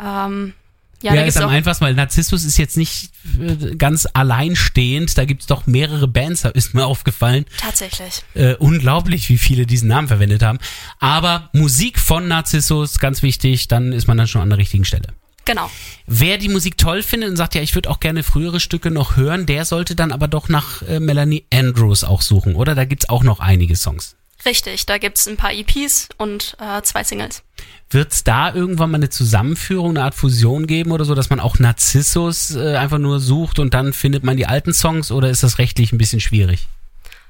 Ähm, 0.04 0.54
ja, 1.02 1.14
Ja, 1.14 1.22
da 1.22 1.28
ist 1.28 1.38
am 1.38 1.50
einfachsten, 1.50 1.86
weil 1.86 1.94
Narzissus 1.94 2.44
ist 2.44 2.58
jetzt 2.58 2.78
nicht 2.78 3.12
äh, 3.40 3.76
ganz 3.76 4.08
alleinstehend. 4.14 5.18
Da 5.18 5.26
gibt's 5.26 5.46
doch 5.46 5.68
mehrere 5.68 6.08
Bands, 6.08 6.42
da 6.42 6.50
ist 6.50 6.74
mir 6.74 6.86
aufgefallen. 6.86 7.46
tatsächlich. 7.60 8.24
Äh, 8.34 8.56
unglaublich, 8.56 9.30
wie 9.30 9.38
viele 9.38 9.66
diesen 9.66 9.88
Namen 9.88 10.08
verwendet 10.08 10.44
haben. 10.44 10.60
Aber 11.00 11.50
Musik 11.54 12.00
von 12.00 12.28
Narzissus, 12.28 13.00
ganz 13.00 13.22
wichtig, 13.22 13.68
dann 13.68 13.94
ist 13.94 14.08
man 14.08 14.18
dann 14.18 14.28
schon 14.28 14.42
an 14.42 14.50
der 14.50 14.58
richtigen 14.58 14.86
Stelle. 14.86 15.08
Genau. 15.48 15.72
Wer 16.08 16.38
die 16.38 16.50
Musik 16.50 16.78
toll 16.78 17.02
findet 17.02 17.30
und 17.30 17.38
sagt, 17.38 17.56
ja, 17.56 17.62
ich 17.62 17.74
würde 17.74 17.90
auch 17.90 18.02
gerne 18.02 18.22
frühere 18.22 18.60
Stücke 18.60 18.92
noch 18.92 19.16
hören, 19.16 19.46
der 19.46 19.64
sollte 19.64 19.96
dann 19.96 20.12
aber 20.12 20.28
doch 20.28 20.50
nach 20.50 20.82
äh, 20.82 21.00
Melanie 21.00 21.46
Andrews 21.54 22.04
auch 22.04 22.22
suchen, 22.22 22.56
oder? 22.56 22.76
Da 22.76 22.84
gibt's 22.84 23.08
auch 23.08 23.24
noch 23.24 23.40
einige 23.40 23.78
Songs. 23.78 24.17
Richtig, 24.48 24.86
da 24.86 24.98
gibt's 24.98 25.28
ein 25.28 25.36
paar 25.38 25.52
EPs 25.54 26.08
und 26.18 26.56
äh, 26.60 26.82
zwei 26.82 27.04
Singles. 27.04 27.44
Wird's 27.90 28.24
da 28.24 28.54
irgendwann 28.54 28.90
mal 28.92 28.96
eine 28.98 29.10
Zusammenführung, 29.10 29.92
eine 29.92 30.04
Art 30.04 30.16
Fusion 30.16 30.68
geben 30.68 30.92
oder 30.92 31.06
so, 31.06 31.14
dass 31.16 31.30
man 31.30 31.40
auch 31.40 31.60
Narzissus 31.60 32.56
äh, 32.56 32.76
einfach 32.78 32.98
nur 32.98 33.20
sucht 33.20 33.60
und 33.60 33.74
dann 33.74 33.94
findet 33.94 34.24
man 34.24 34.38
die 34.38 34.46
alten 34.48 34.74
Songs 34.74 35.12
oder 35.12 35.30
ist 35.30 35.44
das 35.44 35.58
rechtlich 35.60 35.92
ein 35.92 35.98
bisschen 35.98 36.20
schwierig? 36.22 36.68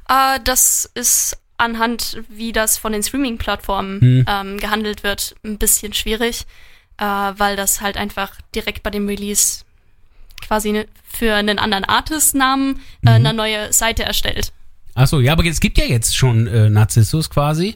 Äh, 0.07 0.39
das 0.43 0.89
ist 0.93 1.37
anhand, 1.57 2.21
wie 2.29 2.51
das 2.53 2.77
von 2.77 2.91
den 2.93 3.01
Streaming-Plattformen 3.03 3.99
Hm. 4.01 4.25
ähm, 4.27 4.57
gehandelt 4.59 5.03
wird, 5.03 5.35
ein 5.43 5.57
bisschen 5.57 5.93
schwierig, 5.93 6.45
äh, 6.97 7.03
weil 7.03 7.55
das 7.55 7.81
halt 7.81 7.97
einfach 7.97 8.31
direkt 8.53 8.83
bei 8.83 8.91
dem 8.91 9.07
Release 9.07 9.63
quasi 10.45 10.71
ne, 10.71 10.85
für 11.03 11.33
einen 11.33 11.57
anderen 11.57 11.83
Artist-Namen 11.83 12.75
äh, 12.75 12.79
Mhm. 13.09 13.09
eine 13.09 13.33
neue 13.33 13.73
Seite 13.73 14.03
erstellt. 14.03 14.53
Achso, 14.97 15.19
ja, 15.19 15.33
aber 15.33 15.45
es 15.45 15.59
gibt 15.59 15.77
ja 15.77 15.85
jetzt 15.85 16.17
schon 16.17 16.47
äh, 16.47 16.71
Narzissus 16.71 17.29
quasi. 17.29 17.75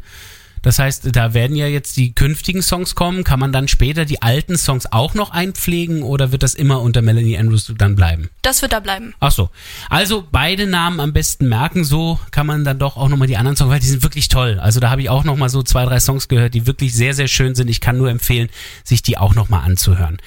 Das 0.63 0.79
heißt, 0.79 1.15
da 1.15 1.33
werden 1.33 1.55
ja 1.55 1.67
jetzt 1.67 1.97
die 1.97 2.13
künftigen 2.13 2.61
Songs 2.61 2.93
kommen. 2.95 3.23
Kann 3.23 3.39
man 3.39 3.51
dann 3.51 3.67
später 3.67 4.05
die 4.05 4.21
alten 4.21 4.57
Songs 4.57 4.91
auch 4.91 5.13
noch 5.13 5.31
einpflegen 5.31 6.01
oder 6.01 6.31
wird 6.31 6.43
das 6.43 6.55
immer 6.55 6.81
unter 6.81 7.01
Melanie 7.01 7.37
Andrews 7.37 7.71
dann 7.77 7.95
bleiben? 7.95 8.29
Das 8.41 8.61
wird 8.61 8.73
da 8.73 8.79
bleiben. 8.79 9.13
Ach 9.19 9.31
so. 9.31 9.49
Also 9.89 10.27
beide 10.31 10.65
Namen 10.65 10.99
am 10.99 11.13
besten 11.13 11.47
merken, 11.47 11.83
so 11.83 12.19
kann 12.31 12.47
man 12.47 12.63
dann 12.63 12.79
doch 12.79 12.97
auch 12.97 13.09
nochmal 13.09 13.27
die 13.27 13.37
anderen 13.37 13.55
Songs, 13.55 13.71
weil 13.71 13.79
die 13.79 13.87
sind 13.87 14.03
wirklich 14.03 14.27
toll. 14.27 14.59
Also 14.59 14.79
da 14.79 14.89
habe 14.89 15.01
ich 15.01 15.09
auch 15.09 15.23
nochmal 15.23 15.49
so 15.49 15.61
zwei, 15.61 15.85
drei 15.85 15.99
Songs 15.99 16.27
gehört, 16.27 16.55
die 16.55 16.65
wirklich 16.65 16.93
sehr, 16.93 17.13
sehr 17.13 17.27
schön 17.27 17.53
sind. 17.53 17.69
Ich 17.69 17.81
kann 17.81 17.97
nur 17.97 18.09
empfehlen, 18.09 18.49
sich 18.83 19.03
die 19.03 19.17
auch 19.17 19.35
nochmal 19.35 19.63
anzuhören. 19.63 20.17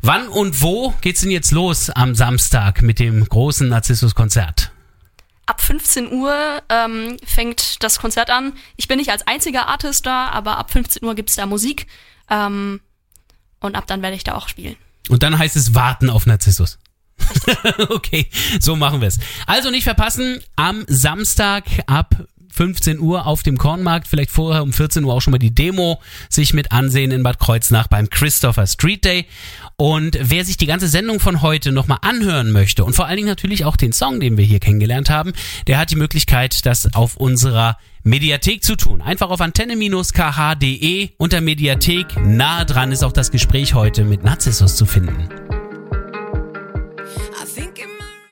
Wann 0.00 0.28
und 0.28 0.62
wo 0.62 0.94
geht's 1.00 1.22
denn 1.22 1.30
jetzt 1.30 1.50
los 1.50 1.90
am 1.90 2.14
Samstag 2.14 2.82
mit 2.82 3.00
dem 3.00 3.24
großen 3.24 3.68
Narzissus-Konzert? 3.68 4.72
Ab 5.46 5.60
15 5.60 6.12
Uhr 6.12 6.62
ähm, 6.68 7.16
fängt 7.24 7.82
das 7.82 8.00
Konzert 8.00 8.30
an. 8.30 8.52
Ich 8.76 8.88
bin 8.88 8.98
nicht 8.98 9.10
als 9.10 9.26
einziger 9.26 9.68
Artist 9.68 10.04
da, 10.04 10.28
aber 10.28 10.58
ab 10.58 10.72
15 10.72 11.04
Uhr 11.04 11.14
gibt's 11.14 11.36
da 11.36 11.46
Musik. 11.46 11.86
Ähm, 12.28 12.80
und 13.60 13.76
ab 13.76 13.86
dann 13.86 14.02
werde 14.02 14.16
ich 14.16 14.24
da 14.24 14.34
auch 14.34 14.48
spielen. 14.48 14.76
Und 15.08 15.22
dann 15.22 15.38
heißt 15.38 15.56
es 15.56 15.74
warten 15.74 16.10
auf 16.10 16.26
Narzissus. 16.26 16.78
okay, 17.88 18.28
so 18.60 18.76
machen 18.76 19.00
wir 19.00 19.08
es. 19.08 19.18
Also 19.46 19.70
nicht 19.70 19.84
verpassen, 19.84 20.42
am 20.56 20.84
Samstag 20.88 21.64
ab 21.86 22.26
15 22.52 22.98
Uhr 22.98 23.26
auf 23.26 23.42
dem 23.42 23.58
Kornmarkt, 23.58 24.08
vielleicht 24.08 24.30
vorher 24.30 24.62
um 24.62 24.72
14 24.72 25.04
Uhr 25.04 25.14
auch 25.14 25.20
schon 25.20 25.32
mal 25.32 25.38
die 25.38 25.54
Demo 25.54 26.00
sich 26.28 26.54
mit 26.54 26.72
ansehen 26.72 27.10
in 27.10 27.22
Bad 27.22 27.38
Kreuznach 27.38 27.88
beim 27.88 28.10
Christopher 28.10 28.66
Street 28.66 29.04
Day. 29.04 29.26
Und 29.76 30.18
wer 30.20 30.44
sich 30.44 30.56
die 30.56 30.66
ganze 30.66 30.88
Sendung 30.88 31.20
von 31.20 31.42
heute 31.42 31.72
nochmal 31.72 31.98
anhören 32.02 32.52
möchte 32.52 32.84
und 32.84 32.94
vor 32.94 33.06
allen 33.06 33.16
Dingen 33.16 33.28
natürlich 33.28 33.64
auch 33.64 33.76
den 33.76 33.92
Song, 33.92 34.20
den 34.20 34.36
wir 34.36 34.44
hier 34.44 34.60
kennengelernt 34.60 35.10
haben, 35.10 35.32
der 35.66 35.78
hat 35.78 35.90
die 35.90 35.96
Möglichkeit, 35.96 36.64
das 36.64 36.94
auf 36.94 37.16
unserer 37.16 37.76
Mediathek 38.02 38.62
zu 38.62 38.76
tun. 38.76 39.02
Einfach 39.02 39.30
auf 39.30 39.40
antenne-kh.de 39.40 41.10
unter 41.18 41.40
Mediathek. 41.40 42.06
Nahe 42.24 42.64
dran 42.64 42.92
ist 42.92 43.02
auch 43.02 43.12
das 43.12 43.30
Gespräch 43.30 43.74
heute 43.74 44.04
mit 44.04 44.24
Narzissus 44.24 44.76
zu 44.76 44.86
finden. 44.86 45.28